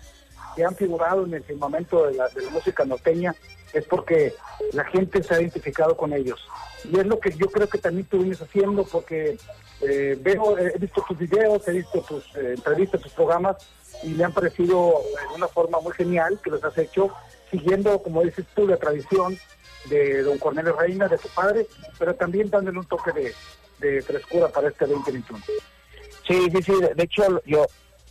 que 0.55 0.65
han 0.65 0.75
figurado 0.75 1.25
en 1.25 1.35
el 1.35 1.43
firmamento 1.43 2.07
de 2.07 2.15
la, 2.15 2.27
de 2.29 2.41
la 2.41 2.49
música 2.49 2.85
norteña, 2.85 3.35
es 3.73 3.85
porque 3.85 4.33
la 4.73 4.83
gente 4.85 5.21
se 5.23 5.33
ha 5.33 5.41
identificado 5.41 5.97
con 5.97 6.13
ellos. 6.13 6.39
Y 6.85 6.99
es 6.99 7.05
lo 7.05 7.19
que 7.19 7.31
yo 7.31 7.47
creo 7.47 7.67
que 7.67 7.77
también 7.77 8.05
tú 8.07 8.19
vienes 8.19 8.41
haciendo, 8.41 8.83
porque 8.83 9.37
eh, 9.81 10.17
veo, 10.21 10.57
he 10.57 10.77
visto 10.77 11.03
tus 11.07 11.17
videos, 11.17 11.67
he 11.67 11.71
visto 11.71 12.01
tus 12.01 12.23
eh, 12.35 12.53
entrevistas, 12.55 13.01
tus 13.01 13.11
programas, 13.13 13.57
y 14.03 14.09
me 14.09 14.23
han 14.23 14.33
parecido 14.33 15.01
de 15.29 15.35
una 15.35 15.47
forma 15.47 15.79
muy 15.79 15.93
genial 15.93 16.39
que 16.43 16.51
los 16.51 16.63
has 16.63 16.77
hecho, 16.77 17.09
siguiendo, 17.49 18.01
como 18.01 18.21
dices 18.23 18.45
tú, 18.55 18.67
la 18.67 18.77
tradición 18.77 19.37
de 19.85 20.23
don 20.23 20.37
Cornelio 20.37 20.75
Reina, 20.75 21.07
de 21.07 21.17
tu 21.17 21.27
padre, 21.29 21.67
pero 21.99 22.15
también 22.15 22.49
dándole 22.49 22.79
un 22.79 22.85
toque 22.85 23.11
de, 23.11 23.33
de 23.79 24.01
frescura 24.01 24.47
para 24.47 24.69
este 24.69 24.85
2021. 24.85 25.43
Sí, 26.27 26.49
sí, 26.51 26.63
sí. 26.63 26.73
De 26.95 27.03
hecho, 27.03 27.41
yo 27.45 27.65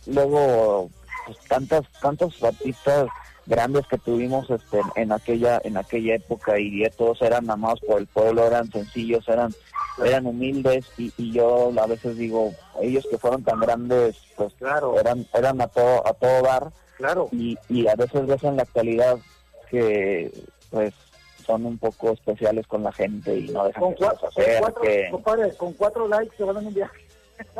luego 0.07 0.89
pues, 1.25 1.37
tantas 1.47 1.81
tantos 2.01 2.41
artistas 2.43 3.07
grandes 3.45 3.85
que 3.87 3.97
tuvimos 3.97 4.49
este, 4.49 4.81
en 4.95 5.11
aquella 5.11 5.59
en 5.63 5.77
aquella 5.77 6.15
época 6.15 6.57
y 6.59 6.83
todos 6.97 7.21
eran 7.21 7.49
amados 7.49 7.79
por 7.85 7.99
el 7.99 8.07
pueblo, 8.07 8.45
eran 8.47 8.71
sencillos, 8.71 9.27
eran 9.27 9.53
eran 10.03 10.25
humildes 10.25 10.85
y, 10.97 11.11
y 11.17 11.33
yo 11.33 11.71
a 11.79 11.85
veces 11.87 12.17
digo 12.17 12.51
ellos 12.81 13.05
que 13.09 13.17
fueron 13.17 13.43
tan 13.43 13.59
grandes 13.59 14.17
pues 14.35 14.53
claro 14.55 14.99
eran 14.99 15.27
eran 15.33 15.61
a 15.61 15.67
todo 15.67 16.07
a 16.07 16.13
todo 16.13 16.41
dar 16.41 16.71
claro 16.97 17.27
y, 17.31 17.57
y 17.69 17.87
a 17.87 17.95
veces 17.95 18.25
ves 18.25 18.43
en 18.43 18.55
la 18.57 18.63
actualidad 18.63 19.17
que 19.69 20.31
pues 20.71 20.93
son 21.45 21.65
un 21.65 21.77
poco 21.77 22.11
especiales 22.11 22.65
con 22.67 22.83
la 22.83 22.91
gente 22.93 23.37
y 23.37 23.49
no 23.49 23.65
dejan 23.65 23.83
Con, 23.83 23.95
que 23.95 23.99
se 23.99 24.05
cua- 24.05 24.13
los 24.13 24.33
con 24.33 24.61
cuatro, 24.61 25.11
compadre, 25.11 25.55
con 25.57 25.73
cuatro 25.73 26.07
likes 26.07 26.37
se 26.37 26.43
van 26.45 26.57
en 26.57 26.67
un 26.67 26.73
viaje. 26.73 26.99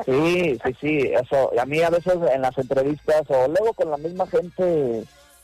Sí, 0.06 0.58
sí, 0.64 0.74
sí, 0.80 0.98
eso. 1.14 1.52
A 1.60 1.66
mí 1.66 1.82
a 1.82 1.90
veces 1.90 2.14
en 2.34 2.42
las 2.42 2.58
entrevistas 2.58 3.24
o 3.28 3.48
luego 3.48 3.74
con 3.74 3.90
la 3.92 3.98
misma 3.98 4.26
gente 4.28 5.04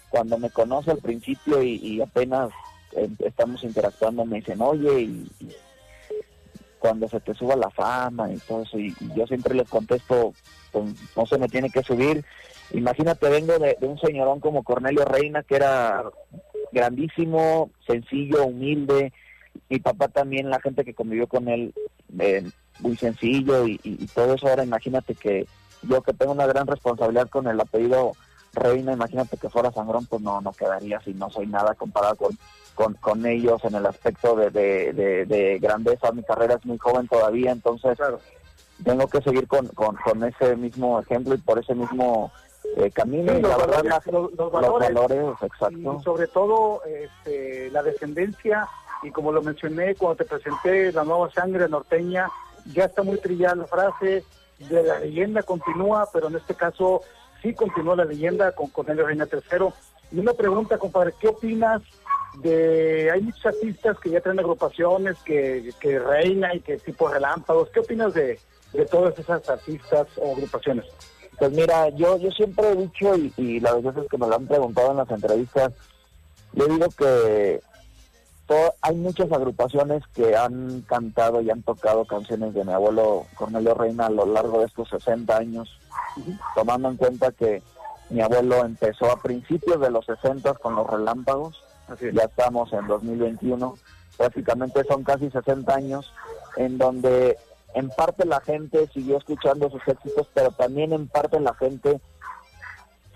cuando 0.09 0.37
me 0.37 0.49
conoce 0.49 0.91
al 0.91 0.99
principio 0.99 1.61
y, 1.61 1.75
y 1.75 2.01
apenas 2.01 2.49
eh, 2.95 3.09
estamos 3.19 3.63
interactuando 3.63 4.25
me 4.25 4.37
dicen, 4.37 4.61
oye, 4.61 5.01
y, 5.01 5.27
cuando 6.79 7.09
se 7.09 7.19
te 7.19 7.33
suba 7.33 7.55
la 7.55 7.69
fama 7.69 8.31
y 8.31 8.37
todo 8.37 8.63
eso, 8.63 8.79
y, 8.79 8.95
yo 9.15 9.27
siempre 9.27 9.53
les 9.53 9.67
contesto, 9.67 10.33
pues, 10.71 10.85
no 11.15 11.25
se 11.25 11.37
me 11.37 11.49
tiene 11.49 11.69
que 11.69 11.83
subir. 11.83 12.23
Imagínate, 12.71 13.29
vengo 13.29 13.59
de, 13.59 13.77
un 13.81 13.99
señorón 13.99 14.39
como 14.39 14.63
Cornelio 14.63 15.03
Reina, 15.03 15.43
que 15.43 15.57
era 15.57 16.03
grandísimo, 16.71 17.69
sencillo, 17.85 18.45
humilde. 18.45 19.11
Mi 19.67 19.79
papá 19.79 20.07
también, 20.07 20.49
la 20.49 20.61
gente 20.61 20.85
que 20.85 20.93
convivió 20.93 21.27
con 21.27 21.49
él, 21.49 21.73
eh, 22.17 22.49
muy 22.79 22.95
sencillo 22.95 23.67
y- 23.67 23.79
y 23.83 24.07
todo 24.07 24.35
eso. 24.35 24.47
Ahora 24.47 24.63
imagínate 24.63 25.15
que 25.15 25.47
yo 25.83 26.01
que 26.01 26.13
tengo 26.13 26.31
una 26.31 26.45
gran 26.45 26.67
responsabilidad 26.67 27.29
con 27.29 27.47
el 27.47 27.59
apellido 27.59 28.13
Reina, 28.53 28.93
imagínate 28.93 29.37
que 29.37 29.49
fuera 29.49 29.71
sangrón, 29.71 30.05
pues 30.07 30.21
no, 30.21 30.41
no 30.41 30.51
quedaría 30.53 30.99
si 31.01 31.13
no 31.13 31.29
soy 31.29 31.47
nada 31.47 31.75
comparado 31.75 32.15
con, 32.15 32.37
con, 32.75 32.93
con 32.95 33.25
ellos 33.25 33.63
en 33.63 33.75
el 33.75 33.85
aspecto 33.85 34.35
de, 34.35 34.49
de, 34.49 34.93
de- 34.93 35.25
de 35.25 35.59
grandeza. 35.59 36.11
Mi 36.11 36.23
carrera 36.23 36.55
es 36.55 36.65
muy 36.65 36.77
joven 36.77 37.07
todavía, 37.07 37.51
entonces 37.51 37.97
tengo 38.83 39.07
que 39.07 39.21
seguir 39.21 39.47
con, 39.47 39.67
con, 39.67 39.95
con 39.97 40.23
ese 40.23 40.55
mismo 40.55 40.99
ejemplo 40.99 41.35
y 41.35 41.37
por 41.37 41.59
ese 41.59 41.75
mismo 41.75 42.31
eh, 42.77 42.89
camino. 42.91 43.33
Sí, 43.33 43.39
y 43.39 43.41
los 43.41 43.51
la 43.51 43.57
verdad, 43.57 44.01
valores, 44.05 44.31
los- 44.33 44.51
valores, 44.51 45.25
exacto. 45.41 45.77
y 45.99 46.03
sobre 46.03 46.27
todo 46.27 46.81
este, 46.85 47.69
la 47.71 47.83
descendencia 47.83 48.67
y 49.03 49.11
como 49.11 49.31
lo 49.31 49.41
mencioné 49.41 49.95
cuando 49.95 50.17
te 50.17 50.25
presenté 50.25 50.91
la 50.91 51.03
nueva 51.03 51.31
sangre 51.31 51.69
norteña 51.69 52.29
ya 52.73 52.85
está 52.85 53.01
muy 53.03 53.17
trillada 53.17 53.55
la 53.55 53.65
frase 53.67 54.25
de 54.57 54.83
la 54.83 54.99
leyenda 54.99 55.41
continúa 55.43 56.09
pero 56.11 56.27
en 56.27 56.35
este 56.35 56.53
caso 56.53 57.01
sí 57.41 57.53
continúa 57.53 57.95
la 57.95 58.05
leyenda 58.05 58.51
con 58.53 58.67
Cornelio 58.67 59.05
Reina 59.05 59.27
III 59.31 59.67
y 60.11 60.19
una 60.19 60.33
pregunta 60.33 60.77
compadre 60.77 61.13
¿qué 61.19 61.27
opinas 61.27 61.81
de 62.41 63.09
hay 63.11 63.21
muchos 63.21 63.45
artistas 63.45 63.97
que 63.99 64.11
ya 64.11 64.21
traen 64.21 64.39
agrupaciones 64.39 65.17
que, 65.23 65.71
que 65.79 65.99
reina 65.99 66.53
y 66.53 66.61
que 66.61 66.77
tipo 66.77 67.07
relámpagos 67.07 67.69
¿qué 67.69 67.79
opinas 67.79 68.13
de, 68.13 68.39
de 68.73 68.85
todas 68.85 69.17
esas 69.17 69.47
artistas 69.49 70.07
o 70.17 70.33
agrupaciones? 70.33 70.85
Pues 71.37 71.51
mira, 71.51 71.89
yo 71.89 72.17
yo 72.17 72.29
siempre 72.31 72.69
he 72.69 72.75
dicho, 72.75 73.15
y, 73.15 73.33
y 73.37 73.59
las 73.61 73.81
veces 73.81 74.07
que 74.11 74.17
me 74.17 74.27
lo 74.27 74.35
han 74.35 74.45
preguntado 74.45 74.91
en 74.91 74.97
las 74.97 75.09
entrevistas, 75.09 75.71
yo 76.51 76.67
digo 76.67 76.87
que 76.97 77.61
hay 78.81 78.95
muchas 78.95 79.31
agrupaciones 79.31 80.03
que 80.13 80.35
han 80.35 80.81
cantado 80.81 81.41
y 81.41 81.49
han 81.49 81.61
tocado 81.61 82.05
canciones 82.05 82.53
de 82.53 82.65
mi 82.65 82.73
abuelo 82.73 83.25
Cornelio 83.35 83.75
Reina 83.75 84.07
a 84.07 84.09
lo 84.09 84.25
largo 84.25 84.59
de 84.59 84.65
estos 84.65 84.89
60 84.89 85.37
años, 85.37 85.79
tomando 86.55 86.89
en 86.89 86.97
cuenta 86.97 87.31
que 87.31 87.61
mi 88.09 88.21
abuelo 88.21 88.65
empezó 88.65 89.11
a 89.11 89.21
principios 89.21 89.79
de 89.79 89.91
los 89.91 90.05
60 90.05 90.53
con 90.55 90.75
los 90.75 90.87
relámpagos, 90.87 91.63
ya 91.99 92.23
estamos 92.23 92.71
en 92.73 92.87
2021, 92.87 93.75
prácticamente 94.17 94.83
son 94.85 95.03
casi 95.03 95.29
60 95.29 95.73
años 95.73 96.11
en 96.57 96.77
donde 96.77 97.37
en 97.73 97.89
parte 97.89 98.25
la 98.25 98.41
gente 98.41 98.87
siguió 98.93 99.17
escuchando 99.17 99.69
sus 99.69 99.87
éxitos, 99.87 100.27
pero 100.33 100.51
también 100.51 100.93
en 100.93 101.07
parte 101.07 101.39
la 101.39 101.53
gente 101.53 102.01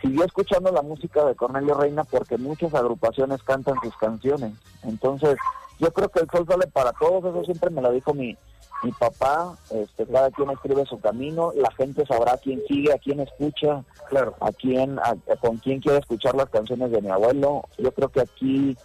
siguió 0.01 0.25
escuchando 0.25 0.71
la 0.71 0.81
música 0.81 1.25
de 1.25 1.35
Cornelio 1.35 1.75
Reina 1.75 2.03
porque 2.03 2.37
muchas 2.37 2.73
agrupaciones 2.73 3.41
cantan 3.43 3.75
sus 3.81 3.95
canciones. 3.97 4.53
Entonces, 4.83 5.37
yo 5.79 5.91
creo 5.91 6.09
que 6.09 6.19
el 6.21 6.29
sol 6.29 6.45
sale 6.47 6.67
para 6.67 6.91
todos, 6.93 7.23
eso 7.25 7.43
siempre 7.43 7.69
me 7.69 7.81
lo 7.81 7.91
dijo 7.91 8.13
mi, 8.13 8.37
mi 8.83 8.91
papá, 8.91 9.55
este, 9.71 10.05
cada 10.05 10.29
quien 10.31 10.49
escribe 10.51 10.85
su 10.85 10.99
camino, 10.99 11.51
la 11.55 11.71
gente 11.71 12.05
sabrá 12.05 12.33
a 12.33 12.37
quién 12.37 12.61
sigue, 12.67 12.93
a 12.93 12.97
quién 12.97 13.19
escucha, 13.21 13.83
claro. 14.09 14.35
a 14.41 14.51
quién, 14.51 14.99
a- 14.99 15.15
a 15.31 15.35
con 15.39 15.57
quién 15.57 15.79
quiere 15.79 15.99
escuchar 15.99 16.35
las 16.35 16.49
canciones 16.49 16.91
de 16.91 17.01
mi 17.01 17.09
abuelo. 17.09 17.63
Yo 17.77 17.91
creo 17.93 18.09
que 18.09 18.21
aquí 18.21 18.77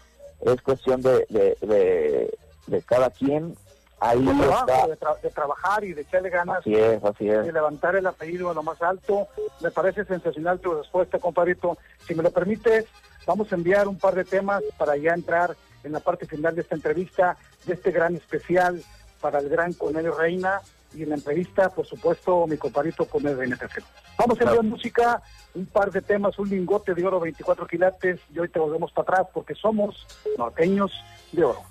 es 0.42 0.62
cuestión 0.62 1.02
de, 1.02 1.26
de, 1.28 1.56
de, 1.60 2.38
de 2.68 2.82
cada 2.82 3.10
quien. 3.10 3.56
Ahí 4.00 4.24
de 4.24 4.30
está. 4.30 4.64
trabajo, 4.64 4.88
de, 4.88 4.98
tra- 5.00 5.20
de 5.20 5.30
trabajar 5.30 5.82
y 5.82 5.92
de 5.92 6.02
echarle 6.02 6.30
ganas 6.30 6.58
Así 6.58 6.72
es, 6.76 7.02
así 7.02 7.28
es. 7.28 7.44
de 7.46 7.52
levantar 7.52 7.96
el 7.96 8.06
apellido 8.06 8.48
a 8.48 8.54
lo 8.54 8.62
más 8.62 8.80
alto. 8.80 9.26
Me 9.60 9.72
parece 9.72 10.04
sensacional 10.04 10.60
tu 10.60 10.72
respuesta, 10.72 11.18
compadrito. 11.18 11.76
Si 12.06 12.14
me 12.14 12.22
lo 12.22 12.30
permites, 12.30 12.84
vamos 13.26 13.50
a 13.50 13.56
enviar 13.56 13.88
un 13.88 13.98
par 13.98 14.14
de 14.14 14.24
temas 14.24 14.62
para 14.78 14.96
ya 14.96 15.14
entrar 15.14 15.56
en 15.84 15.92
la 15.92 16.00
parte 16.00 16.26
final 16.26 16.54
de 16.54 16.62
esta 16.62 16.74
entrevista, 16.74 17.36
de 17.66 17.74
este 17.74 17.90
gran 17.90 18.16
especial 18.16 18.82
para 19.20 19.38
el 19.40 19.48
gran 19.48 19.72
Cornelio 19.72 20.14
Reina 20.16 20.60
y 20.94 21.02
en 21.02 21.10
la 21.10 21.16
entrevista, 21.16 21.68
por 21.68 21.86
supuesto, 21.86 22.46
mi 22.46 22.56
compadrito 22.56 23.04
Cornelio 23.04 23.38
Reina 23.38 23.56
Tercero. 23.56 23.86
Vamos 24.18 24.40
a 24.40 24.44
enviar 24.44 24.64
música, 24.64 25.22
un 25.54 25.66
par 25.66 25.90
de 25.90 26.00
temas, 26.02 26.38
un 26.38 26.48
lingote 26.48 26.94
de 26.94 27.06
oro, 27.06 27.20
24 27.20 27.66
quilates 27.66 28.20
y 28.34 28.38
hoy 28.38 28.48
te 28.48 28.58
volvemos 28.58 28.90
para 28.92 29.02
atrás 29.02 29.28
porque 29.32 29.54
somos 29.54 30.06
norteños 30.36 30.90
de 31.32 31.44
oro. 31.44 31.62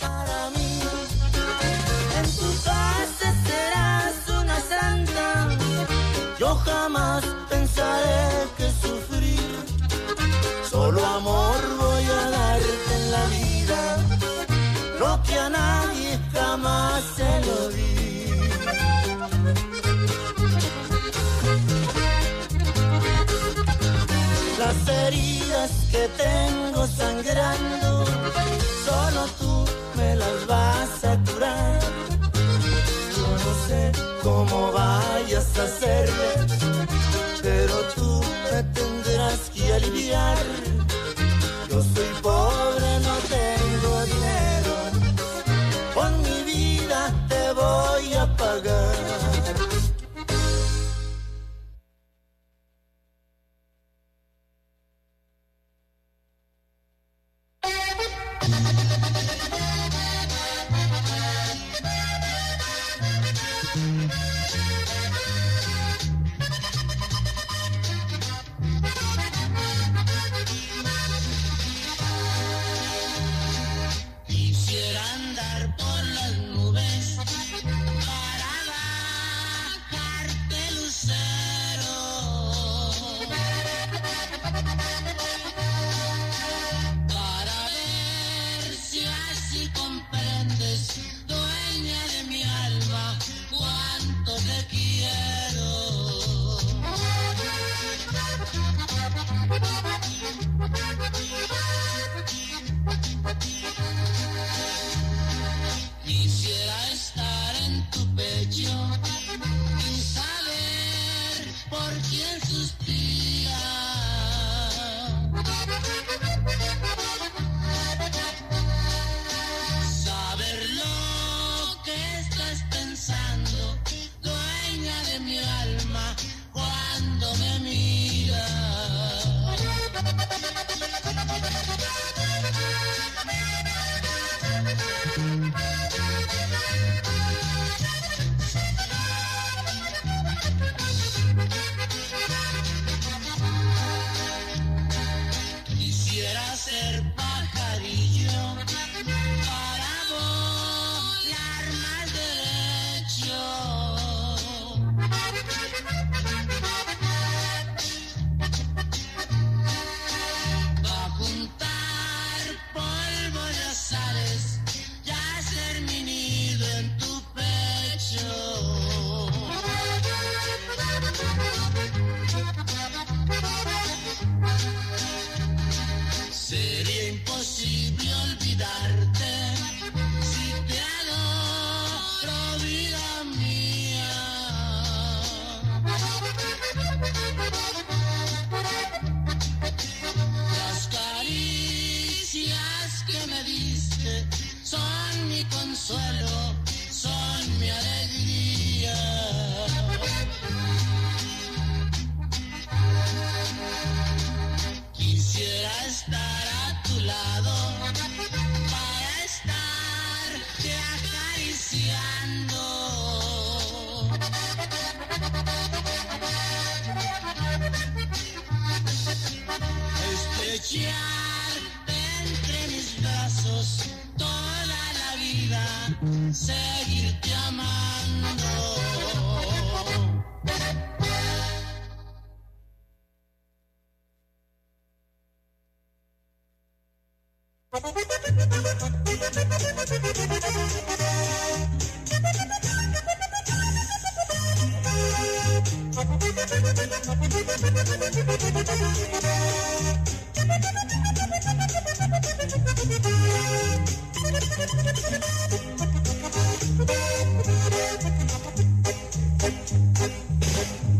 para 0.00 0.50
mí. 0.50 0.80
En 2.18 2.24
tu 2.36 2.64
casa 2.64 3.32
serás 3.46 4.28
una 4.28 4.60
santa. 4.60 5.48
Yo 6.38 6.54
jamás 6.54 7.24
pensaré 7.48 8.46
que 8.56 8.70
sufrir. 8.70 9.40
Solo 10.70 11.04
amor 11.04 11.56
voy 11.78 12.04
a 12.04 12.30
darte 12.30 12.85
la 13.10 13.24
vida. 13.26 13.80
Lo 14.98 15.22
que 15.22 15.38
a 15.38 15.48
nadie 15.48 16.18
jamás 16.32 17.02
se 17.16 17.30
lo 17.46 17.68
di. 17.68 17.86
Las 24.58 24.88
heridas 24.88 25.70
que 25.92 26.08
tengo 26.24 26.86
sangrando, 26.86 27.75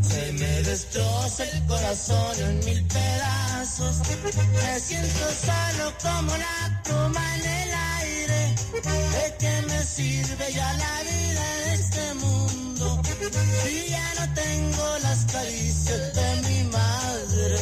Se 0.02 0.32
me 0.32 0.62
destroza 0.62 1.44
el 1.44 1.66
corazón 1.66 2.36
en 2.40 2.64
mil 2.64 2.86
pedazos. 2.86 3.96
Me 4.52 4.80
siento 4.80 5.26
solo 5.46 5.92
como 6.02 6.36
la 6.36 6.82
pluma 6.84 7.36
en 7.36 7.42
el 7.46 7.72
aire. 8.00 8.54
¿De 8.82 9.36
qué 9.38 9.62
me 9.68 9.78
sirve 9.84 10.52
ya 10.52 10.72
la 10.72 11.02
vida 11.02 11.44
en 11.58 11.72
este 11.72 12.14
mundo? 12.14 12.45
Si 13.18 13.88
ya 13.88 14.14
no 14.18 14.34
tengo 14.34 14.98
las 15.02 15.24
caricias 15.32 16.14
de 16.14 16.28
mi 16.48 16.64
madre. 16.64 17.58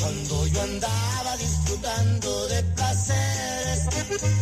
Cuando 0.00 0.46
yo 0.48 0.62
andaba 0.62 1.36
disfrutando 1.38 2.48
de 2.48 2.62
placeres. 2.62 3.80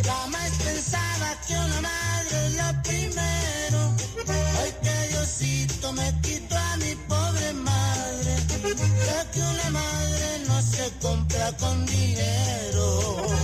Jamás 0.04 0.50
pensaba 0.64 1.40
que 1.46 1.54
una 1.54 1.80
madre 1.80 2.46
es 2.46 2.54
lo 2.56 2.82
primero. 2.82 3.94
Ay, 4.60 4.74
que 4.82 5.08
Diosito 5.08 5.92
me 5.92 6.20
quitó 6.20 6.56
a 6.56 6.76
mi 6.78 6.94
pobre 7.08 7.52
madre. 7.52 8.36
Ya 9.06 9.30
que 9.30 9.40
una 9.40 9.70
madre 9.70 10.38
no 10.48 10.62
se 10.62 10.90
compra 11.00 11.52
con 11.58 11.86
dinero. 11.86 13.43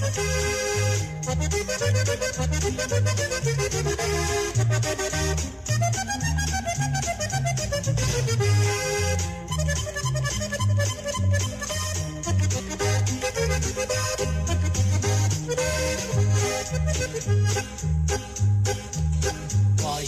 Hay 0.00 0.06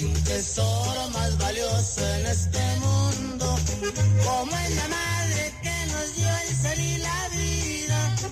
un 0.04 0.14
tesoro 0.22 1.08
más 1.10 1.36
valioso 1.38 2.06
en 2.14 2.26
este 2.26 2.60
mundo, 2.76 3.58
como 4.24 4.56
es 4.56 4.76
la 4.76 4.86
madre 4.88 5.52
que 5.62 5.86
nos 5.92 6.14
dio 6.14 6.28
el 6.28 6.56
ser 6.56 6.78
y 6.78 6.98
la 6.98 7.28
vida, 7.30 7.79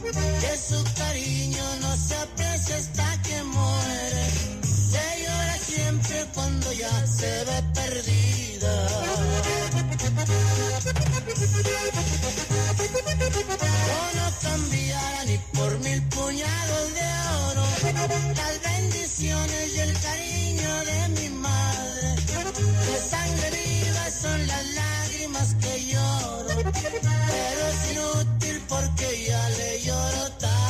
que 0.03 0.57
su 0.57 0.85
cariño 0.97 1.65
no 1.81 1.97
se 1.97 2.15
aprecia 2.17 2.77
hasta 2.77 3.23
que 3.23 3.43
muere, 3.43 4.27
se 4.63 5.23
llora 5.23 5.59
siempre 5.59 6.27
cuando 6.35 6.73
ya 6.73 7.07
se 7.07 7.45
ve 7.45 7.63
perdida. 7.75 8.89
Yo 13.89 14.03
no 14.15 14.31
cambiara 14.43 15.25
ni 15.27 15.39
por 15.55 15.79
mil 15.81 16.03
puñados 16.09 16.95
de 16.95 17.07
oro 17.49 17.65
las 18.37 18.63
bendiciones 18.63 19.75
y 19.75 19.81
el 19.81 19.93
cariño 20.01 20.85
de 20.85 21.09
mi 21.21 21.29
madre. 21.31 22.15
De 22.87 22.99
sangre 23.11 23.51
viva 23.51 24.11
son 24.11 24.47
las 24.47 24.67
lágrimas 24.75 25.55
que 25.55 25.87
lloro, 25.87 26.73
pero 26.73 27.69
es 27.69 27.93
inútil 27.93 28.63
porque 28.69 29.28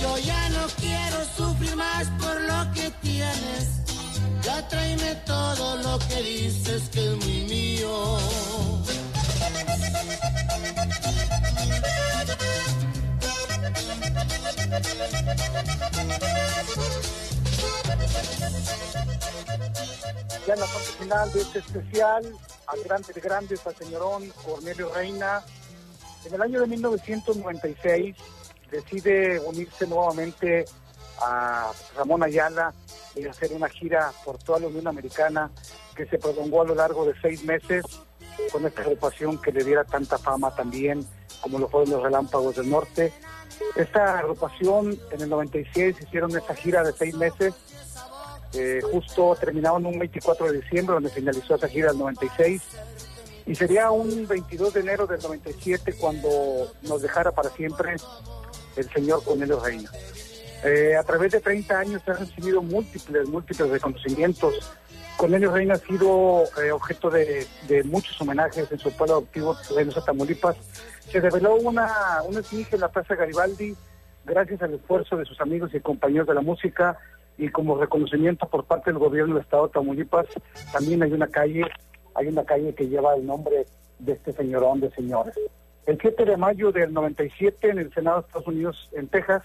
Yo 0.00 0.18
ya 0.18 0.48
no 0.50 0.66
quiero 0.80 1.24
sufrir 1.36 1.76
más 1.76 2.06
por 2.20 2.40
lo 2.40 2.72
que 2.72 2.90
tienes. 3.02 3.82
Ya 4.42 4.66
tráeme 4.68 5.14
todo 5.26 5.76
lo 5.76 5.98
que 6.08 6.22
dices 6.22 6.88
que 6.90 7.04
es 7.04 7.16
muy 7.24 7.40
mío. 7.48 8.18
Ya 20.46 20.54
en 20.54 20.60
la 20.60 20.66
parte 20.66 20.92
final 20.98 21.32
de 21.32 21.40
este 21.40 21.58
especial, 21.58 22.32
al 22.66 22.82
grande 22.84 23.12
de 23.12 23.20
grandes, 23.20 23.66
al 23.66 23.76
señorón 23.76 24.30
Cornelio 24.44 24.92
Reina, 24.94 25.42
en 26.24 26.34
el 26.34 26.42
año 26.42 26.60
de 26.60 26.66
1996 26.68 28.16
decide 28.70 29.40
unirse 29.40 29.86
nuevamente 29.86 30.64
a 31.20 31.72
Ramón 31.96 32.22
Ayala 32.22 32.74
y 33.14 33.26
hacer 33.26 33.52
una 33.52 33.68
gira 33.68 34.12
por 34.24 34.38
toda 34.38 34.60
la 34.60 34.66
Unión 34.66 34.86
Americana 34.86 35.50
que 35.94 36.06
se 36.06 36.18
prolongó 36.18 36.62
a 36.62 36.66
lo 36.66 36.74
largo 36.74 37.06
de 37.06 37.14
seis 37.22 37.44
meses 37.44 37.84
con 38.52 38.66
esta 38.66 38.82
agrupación 38.82 39.40
que 39.40 39.50
le 39.52 39.64
diera 39.64 39.84
tanta 39.84 40.18
fama 40.18 40.54
también 40.54 41.06
como 41.40 41.58
lo 41.58 41.68
fueron 41.68 41.90
los 41.90 42.02
Relámpagos 42.02 42.56
del 42.56 42.68
Norte. 42.70 43.12
Esta 43.76 44.18
agrupación 44.18 44.98
en 45.10 45.20
el 45.20 45.28
96 45.28 45.96
hicieron 46.00 46.36
esta 46.36 46.54
gira 46.54 46.82
de 46.82 46.92
seis 46.92 47.14
meses 47.14 47.54
eh, 48.58 48.80
justo 48.90 49.36
terminaron 49.38 49.84
un 49.84 49.98
24 49.98 50.46
de 50.50 50.60
diciembre, 50.60 50.94
donde 50.94 51.10
finalizó 51.10 51.56
esa 51.56 51.68
gira 51.68 51.88
del 51.88 51.98
96. 51.98 52.62
Y 53.46 53.54
sería 53.54 53.90
un 53.90 54.26
22 54.26 54.74
de 54.74 54.80
enero 54.80 55.06
del 55.06 55.20
97 55.20 55.94
cuando 56.00 56.28
nos 56.82 57.02
dejara 57.02 57.32
para 57.32 57.50
siempre 57.50 57.96
el 58.76 58.88
señor 58.90 59.22
Cornelio 59.24 59.60
Reina. 59.60 59.90
Eh, 60.64 60.96
a 60.96 61.02
través 61.02 61.32
de 61.32 61.40
30 61.40 61.78
años 61.78 62.02
se 62.04 62.10
han 62.10 62.18
recibido 62.18 62.62
múltiples, 62.62 63.28
múltiples 63.28 63.70
reconocimientos. 63.70 64.54
Cornelio 65.16 65.52
Reina 65.52 65.74
ha 65.74 65.78
sido 65.78 66.44
eh, 66.62 66.70
objeto 66.72 67.10
de, 67.10 67.46
muchos 67.84 68.20
homenajes 68.20 68.70
en 68.70 68.78
su 68.78 68.90
pueblo 68.92 69.14
adoptivo 69.14 69.56
de 69.74 69.86
Tamaulipas. 70.04 70.56
Se 71.10 71.20
reveló 71.20 71.56
una, 71.56 72.22
una 72.26 72.40
en 72.50 72.80
la 72.80 72.88
Plaza 72.88 73.14
Garibaldi 73.14 73.76
gracias 74.26 74.60
al 74.60 74.74
esfuerzo 74.74 75.16
de 75.16 75.24
sus 75.24 75.40
amigos 75.40 75.72
y 75.72 75.80
compañeros 75.80 76.26
de 76.26 76.34
la 76.34 76.40
música 76.40 76.98
y 77.38 77.48
como 77.48 77.78
reconocimiento 77.78 78.48
por 78.48 78.64
parte 78.64 78.90
del 78.90 78.98
gobierno 78.98 79.34
del 79.34 79.44
estado 79.44 79.68
de 79.68 79.74
Tamaulipas, 79.74 80.26
también 80.72 81.02
hay 81.02 81.12
una 81.12 81.28
calle, 81.28 81.64
hay 82.14 82.26
una 82.26 82.44
calle 82.44 82.74
que 82.74 82.88
lleva 82.88 83.14
el 83.14 83.26
nombre 83.26 83.66
de 83.98 84.12
este 84.12 84.32
señorón 84.32 84.80
de 84.80 84.90
señores. 84.90 85.34
El 85.86 85.98
7 86.00 86.24
de 86.24 86.36
mayo 86.36 86.72
del 86.72 86.92
97 86.92 87.70
en 87.70 87.78
el 87.78 87.92
Senado 87.94 88.20
de 88.20 88.26
Estados 88.26 88.48
Unidos, 88.48 88.90
en 88.92 89.08
Texas, 89.08 89.42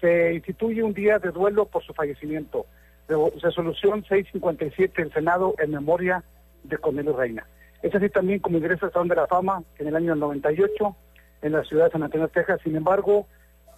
se 0.00 0.34
instituye 0.34 0.82
un 0.82 0.94
día 0.94 1.18
de 1.18 1.30
duelo 1.30 1.66
por 1.66 1.82
su 1.82 1.92
fallecimiento. 1.92 2.66
Re- 3.08 3.16
Resolución 3.42 4.04
657 4.04 5.02
del 5.02 5.12
Senado 5.12 5.54
en 5.58 5.72
memoria 5.72 6.22
de 6.62 6.78
Cornelio 6.78 7.16
Reina. 7.16 7.46
Es 7.82 7.94
así 7.94 8.08
también 8.10 8.38
como 8.40 8.58
ingresa 8.58 8.86
al 8.86 8.92
Salón 8.92 9.08
de 9.08 9.16
la 9.16 9.26
Fama 9.26 9.62
en 9.78 9.88
el 9.88 9.96
año 9.96 10.14
98 10.14 10.96
en 11.42 11.52
la 11.52 11.64
ciudad 11.64 11.86
de 11.86 11.90
San 11.92 12.02
Antonio, 12.02 12.28
Texas. 12.28 12.60
Sin 12.62 12.76
embargo, 12.76 13.26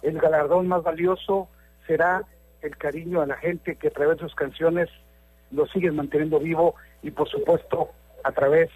el 0.01 0.19
galardón 0.19 0.67
más 0.67 0.83
valioso 0.83 1.47
será 1.87 2.23
el 2.61 2.77
cariño 2.77 3.21
a 3.21 3.25
la 3.25 3.37
gente 3.37 3.75
que 3.77 3.87
a 3.87 3.91
través 3.91 4.17
de 4.17 4.23
sus 4.23 4.35
canciones 4.35 4.89
lo 5.51 5.65
siguen 5.67 5.95
manteniendo 5.95 6.39
vivo 6.39 6.75
y 7.01 7.11
por 7.11 7.27
supuesto 7.29 7.89
a 8.23 8.31
través 8.31 8.69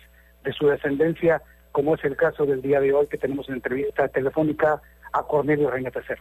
de 0.43 0.53
su 0.53 0.67
descendencia, 0.67 1.41
como 1.77 1.93
es 1.93 2.03
el 2.05 2.15
caso 2.15 2.43
del 2.47 2.63
día 2.63 2.79
de 2.79 2.91
hoy 2.91 3.05
que 3.05 3.19
tenemos 3.19 3.47
en 3.49 3.53
entrevista 3.53 4.07
telefónica 4.07 4.81
a 5.13 5.21
Cornelio 5.21 5.69
Reina 5.69 5.91
III. 5.93 6.15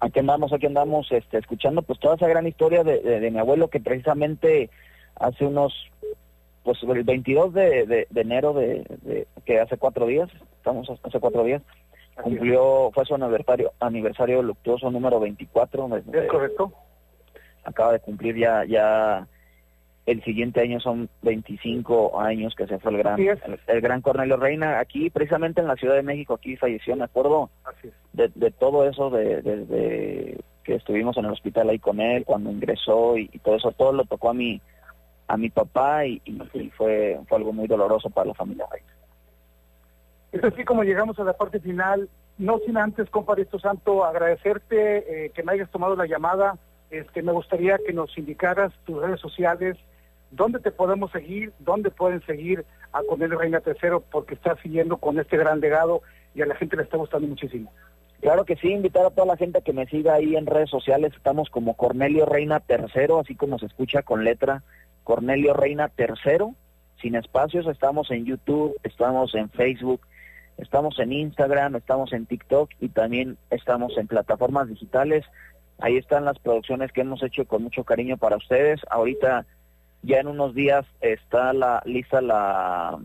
Aquí 0.00 0.18
andamos, 0.18 0.52
aquí 0.52 0.66
andamos, 0.66 1.10
este, 1.10 1.38
escuchando 1.38 1.80
pues 1.80 1.98
toda 1.98 2.16
esa 2.16 2.28
gran 2.28 2.46
historia 2.46 2.84
de, 2.84 3.30
mi 3.32 3.38
abuelo 3.38 3.68
que 3.68 3.80
precisamente 3.80 4.68
hace 5.18 5.46
unos, 5.46 5.72
pues 6.64 6.82
el 6.82 7.02
22 7.02 7.54
de, 7.54 8.06
enero 8.14 8.52
de, 8.52 9.26
que 9.46 9.58
hace 9.58 9.78
cuatro 9.78 10.04
días, 10.04 10.28
estamos 10.58 10.90
hace 11.02 11.18
cuatro 11.18 11.42
días, 11.42 11.62
cumplió, 12.22 12.90
fue 12.92 13.06
su 13.06 13.14
aniversario, 13.14 13.72
aniversario 13.80 14.42
luctuoso 14.42 14.90
número 14.90 15.18
24. 15.18 15.96
¿Es 15.96 16.28
correcto? 16.28 16.74
Acaba 17.64 17.92
de 17.92 18.00
cumplir 18.00 18.36
ya, 18.36 18.66
ya 18.66 19.26
el 20.06 20.22
siguiente 20.22 20.60
año 20.60 20.78
son 20.78 21.08
25 21.22 22.20
años 22.20 22.54
que 22.54 22.66
se 22.66 22.78
fue 22.78 22.92
el 22.92 22.98
gran, 22.98 23.20
el, 23.20 23.80
gran 23.80 24.00
Cornelio 24.00 24.36
Reina, 24.36 24.78
aquí 24.78 25.10
precisamente 25.10 25.60
en 25.60 25.66
la 25.66 25.74
Ciudad 25.74 25.96
de 25.96 26.04
México, 26.04 26.34
aquí 26.34 26.56
falleció, 26.56 26.94
me 26.94 27.04
acuerdo 27.04 27.50
de, 28.12 28.30
de, 28.34 28.52
todo 28.52 28.88
eso, 28.88 29.10
de, 29.10 30.38
que 30.62 30.74
estuvimos 30.74 31.16
en 31.16 31.24
el 31.24 31.32
hospital 31.32 31.68
ahí 31.70 31.80
con 31.80 32.00
él, 32.00 32.24
cuando 32.24 32.52
ingresó 32.52 33.18
y, 33.18 33.28
todo 33.42 33.56
eso, 33.56 33.72
todo 33.72 33.92
lo 33.92 34.04
tocó 34.04 34.30
a 34.30 34.34
mi, 34.34 34.60
a 35.26 35.36
mi 35.36 35.50
papá 35.50 36.06
y, 36.06 36.20
fue, 36.76 37.18
fue 37.28 37.38
algo 37.38 37.52
muy 37.52 37.66
doloroso 37.66 38.08
para 38.08 38.28
la 38.28 38.34
familia 38.34 38.66
Reina. 38.70 38.92
Es 40.30 40.44
así 40.44 40.64
como 40.64 40.84
llegamos 40.84 41.18
a 41.18 41.24
la 41.24 41.32
parte 41.32 41.60
final. 41.60 42.08
No 42.38 42.58
sin 42.58 42.76
antes, 42.76 43.08
compadrito 43.08 43.58
Santo, 43.58 44.04
agradecerte 44.04 45.24
eh, 45.26 45.30
que 45.30 45.42
me 45.42 45.52
hayas 45.52 45.70
tomado 45.70 45.96
la 45.96 46.06
llamada. 46.06 46.58
Este, 46.90 47.22
me 47.22 47.32
gustaría 47.32 47.78
que 47.78 47.92
nos 47.92 48.16
indicaras 48.18 48.72
tus 48.84 49.00
redes 49.00 49.20
sociales, 49.20 49.76
dónde 50.30 50.58
te 50.58 50.70
podemos 50.70 51.10
seguir, 51.10 51.52
dónde 51.58 51.90
pueden 51.90 52.24
seguir 52.26 52.64
a 52.92 53.02
Cornelio 53.02 53.38
Reina 53.38 53.62
III, 53.64 53.98
porque 54.10 54.34
está 54.34 54.56
siguiendo 54.62 54.96
con 54.96 55.18
este 55.18 55.36
gran 55.36 55.60
legado 55.60 56.02
y 56.34 56.42
a 56.42 56.46
la 56.46 56.54
gente 56.56 56.76
le 56.76 56.82
está 56.82 56.96
gustando 56.96 57.26
muchísimo. 57.28 57.72
Claro 58.20 58.44
que 58.44 58.56
sí, 58.56 58.68
invitar 58.72 59.04
a 59.04 59.10
toda 59.10 59.26
la 59.26 59.36
gente 59.36 59.60
que 59.62 59.72
me 59.72 59.86
siga 59.86 60.14
ahí 60.14 60.36
en 60.36 60.46
redes 60.46 60.70
sociales. 60.70 61.12
Estamos 61.14 61.50
como 61.50 61.74
Cornelio 61.74 62.26
Reina 62.26 62.62
III, 62.68 63.20
así 63.20 63.34
como 63.34 63.58
se 63.58 63.66
escucha 63.66 64.02
con 64.02 64.24
letra 64.24 64.62
Cornelio 65.04 65.54
Reina 65.54 65.92
III, 65.96 66.54
sin 67.00 67.14
espacios. 67.14 67.66
Estamos 67.66 68.10
en 68.10 68.24
YouTube, 68.24 68.74
estamos 68.82 69.34
en 69.34 69.50
Facebook, 69.50 70.00
Estamos 70.58 70.98
en 70.98 71.12
Instagram, 71.12 71.76
estamos 71.76 72.12
en 72.12 72.26
TikTok 72.26 72.70
y 72.80 72.88
también 72.88 73.36
estamos 73.50 73.96
en 73.98 74.06
plataformas 74.06 74.68
digitales. 74.68 75.24
Ahí 75.78 75.98
están 75.98 76.24
las 76.24 76.38
producciones 76.38 76.92
que 76.92 77.02
hemos 77.02 77.22
hecho 77.22 77.44
con 77.44 77.62
mucho 77.62 77.84
cariño 77.84 78.16
para 78.16 78.36
ustedes. 78.36 78.80
Ahorita 78.88 79.44
ya 80.06 80.20
en 80.20 80.28
unos 80.28 80.54
días 80.54 80.86
está 81.00 81.52
la 81.52 81.82
lista 81.84 82.20
la 82.20 82.98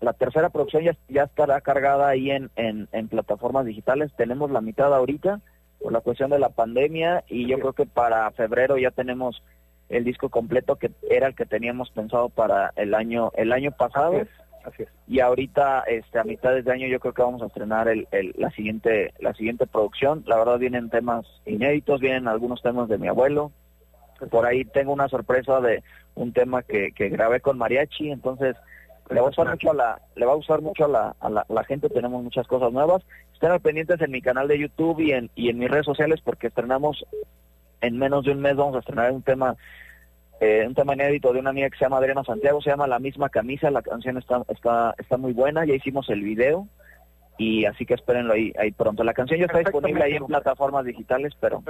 la 0.00 0.12
tercera 0.14 0.50
producción 0.50 0.82
ya, 0.82 0.96
ya 1.08 1.22
estará 1.24 1.60
cargada 1.60 2.08
ahí 2.08 2.32
en, 2.32 2.50
en, 2.56 2.88
en 2.90 3.06
plataformas 3.06 3.64
digitales. 3.64 4.10
Tenemos 4.16 4.50
la 4.50 4.60
mitad 4.60 4.92
ahorita 4.92 5.40
por 5.80 5.92
la 5.92 6.00
cuestión 6.00 6.30
de 6.30 6.40
la 6.40 6.48
pandemia 6.48 7.22
y 7.28 7.46
yo 7.46 7.60
creo 7.60 7.72
que 7.72 7.86
para 7.86 8.28
febrero 8.32 8.76
ya 8.78 8.90
tenemos 8.90 9.44
el 9.88 10.02
disco 10.04 10.28
completo 10.28 10.76
que 10.76 10.90
era 11.08 11.28
el 11.28 11.36
que 11.36 11.46
teníamos 11.46 11.90
pensado 11.90 12.30
para 12.30 12.72
el 12.76 12.94
año 12.94 13.30
el 13.36 13.52
año 13.52 13.70
pasado. 13.70 14.26
Y 15.08 15.20
ahorita, 15.20 15.80
este, 15.88 16.18
a 16.18 16.24
mitad 16.24 16.54
de 16.54 16.72
año, 16.72 16.86
yo 16.86 17.00
creo 17.00 17.12
que 17.12 17.22
vamos 17.22 17.42
a 17.42 17.46
estrenar 17.46 17.88
el, 17.88 18.06
la 18.36 18.50
siguiente, 18.50 19.12
la 19.18 19.34
siguiente 19.34 19.66
producción. 19.66 20.22
La 20.26 20.36
verdad 20.36 20.58
vienen 20.58 20.88
temas 20.88 21.26
inéditos, 21.46 22.00
vienen 22.00 22.28
algunos 22.28 22.62
temas 22.62 22.88
de 22.88 22.98
mi 22.98 23.08
abuelo. 23.08 23.50
Por 24.30 24.46
ahí 24.46 24.64
tengo 24.64 24.92
una 24.92 25.08
sorpresa 25.08 25.60
de 25.60 25.82
un 26.14 26.32
tema 26.32 26.62
que, 26.62 26.92
que 26.92 27.08
grabé 27.08 27.40
con 27.40 27.58
mariachi, 27.58 28.10
entonces 28.10 28.56
le 29.10 29.20
va 29.20 29.26
a 29.26 29.30
usar 29.30 29.48
mucho 29.48 29.70
a 29.70 29.74
la, 29.74 30.02
le 30.14 30.26
va 30.26 30.32
a 30.32 30.36
usar 30.36 30.62
mucho 30.62 30.84
a 30.84 30.88
la, 30.88 31.16
a 31.20 31.30
la, 31.30 31.64
gente. 31.64 31.88
Tenemos 31.88 32.22
muchas 32.22 32.46
cosas 32.46 32.72
nuevas. 32.72 33.02
Estén 33.32 33.58
pendientes 33.60 34.00
en 34.00 34.10
mi 34.10 34.22
canal 34.22 34.48
de 34.48 34.58
YouTube 34.58 35.00
y 35.00 35.12
en, 35.12 35.30
y 35.34 35.48
en 35.48 35.58
mis 35.58 35.70
redes 35.70 35.86
sociales 35.86 36.20
porque 36.22 36.46
estrenamos 36.46 37.04
en 37.80 37.98
menos 37.98 38.24
de 38.24 38.30
un 38.30 38.40
mes 38.40 38.56
vamos 38.56 38.76
a 38.76 38.78
estrenar 38.78 39.10
un 39.10 39.22
tema 39.22 39.56
eh, 40.40 40.64
un 40.66 40.74
tema 40.74 40.94
inédito 40.94 41.32
de 41.32 41.40
una 41.40 41.50
amiga 41.50 41.68
que 41.70 41.78
se 41.78 41.84
llama 41.84 41.98
Adriana 41.98 42.24
Santiago, 42.24 42.60
se 42.60 42.70
llama 42.70 42.86
La 42.86 42.98
misma 42.98 43.28
camisa, 43.28 43.70
la 43.70 43.82
canción 43.82 44.18
está, 44.18 44.42
está, 44.48 44.94
está 44.98 45.16
muy 45.16 45.32
buena, 45.32 45.64
ya 45.64 45.74
hicimos 45.74 46.08
el 46.10 46.22
video 46.22 46.66
y 47.38 47.64
así 47.64 47.86
que 47.86 47.94
espérenlo 47.94 48.34
ahí, 48.34 48.52
ahí 48.58 48.72
pronto. 48.72 49.04
La 49.04 49.14
canción 49.14 49.40
ya 49.40 49.46
está 49.46 49.58
disponible 49.58 50.04
ahí 50.04 50.14
en 50.14 50.26
plataformas 50.26 50.84
digitales, 50.84 51.32
pero 51.40 51.62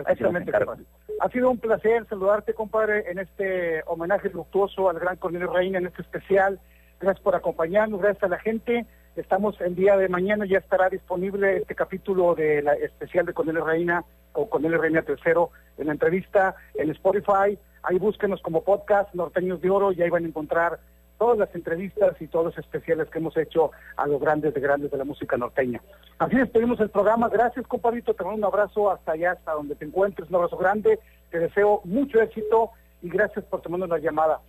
Ha 1.20 1.28
sido 1.30 1.50
un 1.50 1.58
placer 1.58 2.06
saludarte, 2.08 2.54
compadre, 2.54 3.10
en 3.10 3.18
este 3.18 3.82
homenaje 3.86 4.30
luctuoso 4.30 4.90
al 4.90 4.98
gran 4.98 5.16
Cornelio 5.16 5.52
Reina, 5.52 5.78
en 5.78 5.86
este 5.86 6.02
especial. 6.02 6.60
Gracias 7.00 7.22
por 7.22 7.34
acompañarnos, 7.34 8.00
gracias 8.00 8.24
a 8.24 8.28
la 8.28 8.38
gente. 8.38 8.86
Estamos 9.16 9.60
el 9.60 9.74
día 9.74 9.96
de 9.96 10.08
mañana, 10.08 10.46
ya 10.46 10.58
estará 10.58 10.88
disponible 10.88 11.58
este 11.58 11.74
capítulo 11.74 12.34
de 12.34 12.62
la 12.62 12.74
especial 12.74 13.26
de 13.26 13.34
Cornelio 13.34 13.64
Reina 13.64 14.04
o 14.32 14.48
Cornelio 14.48 14.78
Reina 14.78 15.02
Tercero 15.02 15.50
en 15.76 15.86
la 15.86 15.92
entrevista 15.92 16.54
en 16.74 16.90
Spotify, 16.90 17.58
Ahí 17.82 17.98
búsquenos 17.98 18.40
como 18.42 18.62
podcast 18.62 19.12
Norteños 19.12 19.60
de 19.60 19.68
Oro 19.68 19.92
y 19.92 20.00
ahí 20.00 20.10
van 20.10 20.24
a 20.24 20.28
encontrar 20.28 20.78
todas 21.22 21.38
las 21.38 21.54
entrevistas 21.54 22.20
y 22.20 22.26
todos 22.26 22.46
los 22.46 22.58
especiales 22.58 23.08
que 23.08 23.20
hemos 23.20 23.36
hecho 23.36 23.70
a 23.96 24.08
los 24.08 24.20
grandes 24.20 24.52
de 24.54 24.60
grandes 24.60 24.90
de 24.90 24.98
la 24.98 25.04
música 25.04 25.36
norteña. 25.36 25.80
Así 26.18 26.34
despedimos 26.34 26.80
el 26.80 26.90
programa. 26.90 27.28
Gracias, 27.28 27.64
compadrito. 27.68 28.12
Te 28.12 28.24
mando 28.24 28.38
un 28.38 28.44
abrazo 28.52 28.90
hasta 28.90 29.12
allá, 29.12 29.30
hasta 29.30 29.52
donde 29.52 29.76
te 29.76 29.84
encuentres. 29.84 30.28
Un 30.30 30.34
abrazo 30.34 30.56
grande. 30.56 30.98
Te 31.30 31.38
deseo 31.38 31.80
mucho 31.84 32.20
éxito 32.20 32.72
y 33.02 33.08
gracias 33.08 33.44
por 33.44 33.60
tomarnos 33.60 33.88
la 33.88 33.98
llamada. 33.98 34.40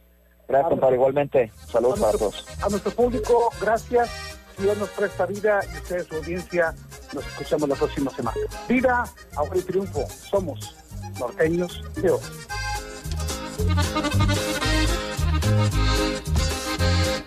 Gracias, 0.48 0.72
compadre. 0.72 0.96
Igualmente. 0.96 1.52
Saludos 1.68 2.00
a 2.02 2.06
para 2.08 2.18
todos. 2.18 2.64
A 2.64 2.70
nuestro 2.70 2.92
público, 2.92 3.52
gracias. 3.62 4.40
Dios 4.58 4.76
nos 4.76 4.90
presta 4.90 5.28
vida 5.28 5.60
y 5.72 5.78
ustedes, 5.78 6.08
su 6.08 6.16
audiencia, 6.16 6.74
nos 7.14 7.24
escuchamos 7.28 7.70
la 7.70 7.76
próxima 7.76 8.10
semana. 8.10 8.38
Vida, 8.68 9.04
ahora 9.36 9.58
y 9.60 9.62
triunfo. 9.62 10.08
Somos 10.08 10.76
norteños 11.20 11.84
de 12.02 12.10
oro. 12.10 12.24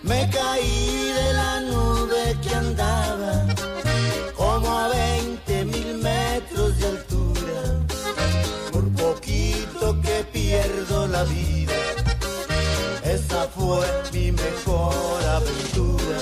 Me 0.07 0.29
caí 0.29 1.11
de 1.19 1.33
la 1.33 1.59
nube 1.59 2.37
que 2.41 2.55
andaba 2.55 3.45
como 4.37 4.77
a 4.77 4.87
20 4.87 5.65
mil 5.65 5.97
metros 5.97 6.77
de 6.79 6.87
altura. 6.87 7.61
Por 8.71 8.89
poquito 8.93 9.99
que 10.01 10.23
pierdo 10.31 11.07
la 11.07 11.23
vida, 11.25 11.73
esa 13.03 13.49
fue 13.49 13.85
mi 14.13 14.31
mejor 14.31 15.21
aventura. 15.39 16.19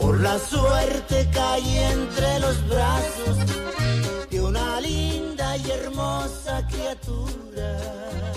Por 0.00 0.20
la 0.20 0.36
suerte 0.40 1.30
caí 1.32 1.78
entre 1.78 2.40
los 2.40 2.56
brazos 2.68 3.36
de 4.30 4.40
una 4.40 4.80
linda 4.80 5.56
y 5.58 5.70
hermosa 5.70 6.66
criatura 6.66 8.33